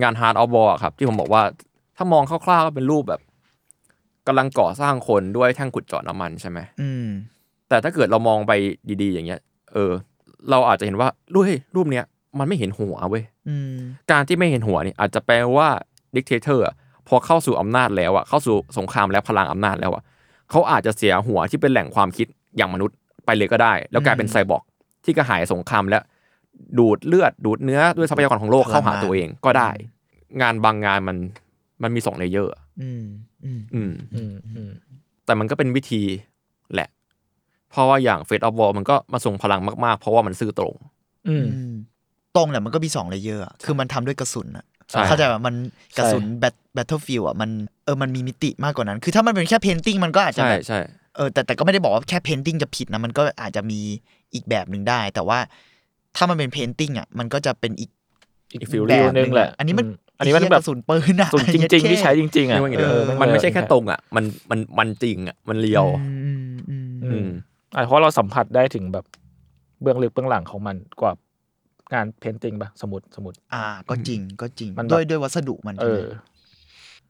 [0.03, 1.43] งาน Heart of War อะครับ ที่ผมบอกว่า
[1.97, 3.21] ถ้ามองคร่าวๆก็เป็นรูปแบบ
[4.27, 7.07] กำลังก่อสร้างคนด้วยแท่งขุดเจาะน้ำมันใช่ไหมอืม
[7.69, 8.53] แต่ถ้าเกิดเรามองไป
[9.03, 9.41] ดีๆ อย่างเงี้ย
[9.73, 9.93] เออ
[10.51, 12.05] เราอาจจะเห็นว่ารูปเฮ้ยรูปเนี้ย
[12.39, 13.77] มันไม่เห็นหัวเว้ยอืม
[14.11, 15.69] การที่ไม่เห็นหัวนี่อาจจะแปลว่า
[16.15, 16.65] dictator
[17.09, 20.03] พอเข้าสู่อำนาจแล้วอะเข้าสู่สงครามและพลังอำนาจแล้วอะ
[20.51, 22.27] เขาอาจจะเสียหัวที่เป็นแหล่งความคิด
[22.57, 22.97] อย่างมนุษย์
[23.27, 24.65] ไปเลยก็ได้ แล้วกลายเป็นไซบอร์ก
[25.05, 25.99] ที่กระหายสงครามและ
[26.79, 29.71] ดูดเลือดดูดเนื้อด้วยทรัพยากรของโลกเข้าหาตัวเองก็ได้
[30.41, 31.17] งานบางงานมัน
[31.83, 33.05] มันมีสอง layer อะอืม
[33.45, 34.71] อืมอืมอืมอืม
[35.25, 36.03] แต่มันก็เป็นวิธี
[36.75, 36.89] แหละ
[37.71, 40.75] เพราะว่าอย่าง Face of War มันก็มาส่งพลังมากๆ เพราะว่ามันซื่อตรง
[41.29, 41.75] อืมอืม
[42.37, 44.76] ตรงแหละมันก็มีสอง layer อะคือมันทำด้วยกระสุนอะใช่
[45.09, 45.55] เข้าใจว่ามัน
[45.97, 47.51] กระสุนใช่แบท battlefield อะมัน
[47.85, 50.81] เออมันมีมิติมากกว่านั้น คือถ้ามันเป็นแค่ painting มันก็อาจจะใช่แบบใช่
[51.17, 53.81] เออแต่แต่ก็ไม่ได้บอกว่าแค่ painting จะผิดนะมันก็อาจจะมี
[54.35, 55.39] อีกแบบหนึ่งได้ แต่ว่า
[56.17, 57.91] ถ้ามันเป็น painting อะมันก็จะเป็นอีก
[58.53, 67.29] อีกอีก feel แบบนึงแหละ อันนี้มันอือันนี้มันแบบกระสุนปืนอะสุนจริงๆที่ใช้จริงๆอะไม่ว่าอย่างเอเดียวอมันไม่ใช่แค่ตรงอะ มันมันมันจริงอะมันเลียวอืมอืมอืมอืม
[67.77, 69.05] อะเพราะเราสัมผัสได้ถึงแบบ
[69.83, 71.13] เบื้องลึกเบื้องหลังของมันกว่า
[71.95, 76.07] งานเพนติงปะสมุดสมุด อ่า ก็จริงก็จริงมันแบบ ด้วยด้วยวัสดุมันเอใช่ไหมอ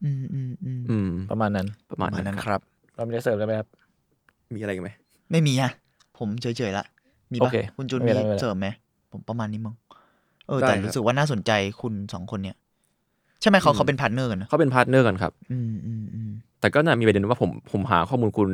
[0.03, 2.61] อืมอืมอืมอืมประมาณนั้นประปมาณระมาณนั้นั้นนคครับรับ
[2.95, 3.67] เราไม่ได้เสริมแล้วไหมครับ
[4.55, 4.89] มีอะไรกันไหม
[5.31, 5.71] ไม่มีฮะ
[6.17, 6.85] ผมเฉยๆละ
[7.33, 8.67] มีโอปะเคคุณจุนไม่มีเป็นไรไม่เป็นไร เสริมไหม
[9.11, 9.75] ผมประมาณนี้มั้ง
[10.47, 11.51] เออแต่ได้ครับ รู้สึกว่าน่าสนใจ
[11.81, 12.55] คุณสองคนเนี่ย
[13.41, 18.49] ใช่ไหมเขาอืมเขาเป็น partner กันนะเขาเป็น partner กันครับ อืมอืมอืม แต่ก็น่ามีประเด็นว่าผมผมหาข้อมูลคุณ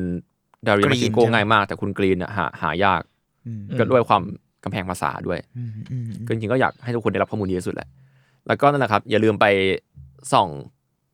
[0.67, 3.01] ดาริ Green มาร์เชนโกใช่ไหม ง่ายมาก แต่คุณกรีนอะหาหายาก
[3.47, 4.21] อืม ก็ด้วยความ
[4.63, 7.87] กำแพงภาษาด้วยอืมอืมก็จริงๆก็อยากให้ทุกคนได้รับข้อมูลดีที่สุดแหละ
[8.47, 9.45] แล้วก็นั่นแหละครับ อย่าลืมไป
[10.33, 10.47] ส่อง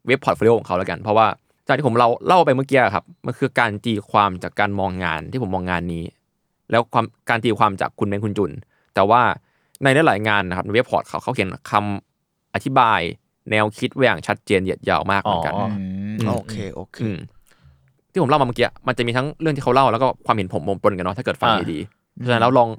[0.08, 1.28] เว็บ portfolio ของเขาแล้วกัน เพราะว่า
[1.68, 6.04] จากที่ผมเล่าเล่าไปเมื่อกี้อะครับ มันคือการตีความจากการมองงานที่ผมมองงานนี้
[6.72, 8.52] แล้วความการตีความจากคุณเบนคุณจุน
[8.95, 9.22] แต่ว่า
[9.84, 13.00] ในหลายๆงานนะครับในเว็บพอร์ตเขาเขาเขียนคำอธิบาย
[13.52, 15.76] แนวคิดไว้อย่างชัดเจนเหยียดยาวมากเหมือนกันอ๋ออื
[16.16, 17.18] มอืมโอเคโอเคอืม
[18.12, 22.70] ที่ผมเล่ามาเมื่อกี้มันจะมีทั้งเรื่องที่เขาเล่าแล้วก็ความเห็นผมปนกันเนาะถ้าเกิดฟังอ่าดีๆเพราะฉะนั้นแล้วลอง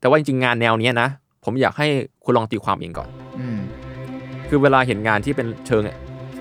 [0.00, 1.08] แต่ว่าจริงๆงานแนวเนี้ยนะ
[1.44, 1.86] ผมอยากให้
[2.24, 3.08] คุณลองตีความเองก่อน
[3.40, 3.58] อืม
[4.48, 5.82] คือเวลาเห็นงานที่เป็นเชิง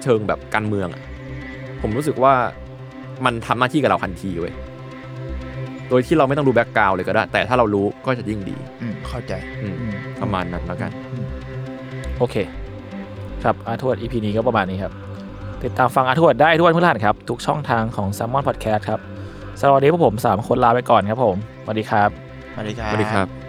[0.04, 1.02] เชิงแบบการเมืองอะ
[1.82, 2.34] ผมรู้สึกว่า
[3.26, 4.54] มันทำหน้าที่กับเราทันทีเว้ย
[5.90, 10.92] โดยที่เราไม่ต้องดู background เลยก็ได้ แต่ถ้าเรารู้ก็จะยิ่งดีอืมเข้าใจอืมอืมประมาณนั้นแล้วกัน
[12.18, 12.36] โอเค
[13.44, 14.94] ครับอาร์ทวด EP นี้ก็ประมาณนี้ครับ
[15.64, 19.00] ติดตามฟังอาร์ทวดได้ทุกวันพฤหัสครับ ทุกช่องทางของ s ซ m มอนพอดแคสต์ครับ
[19.60, 22.27] สำหรับวันนี้พวกผม 3 คนลาไปก่อนครับผมสวัสดีครับ
[22.58, 23.47] สวัสดีครับ สวัสดีครับ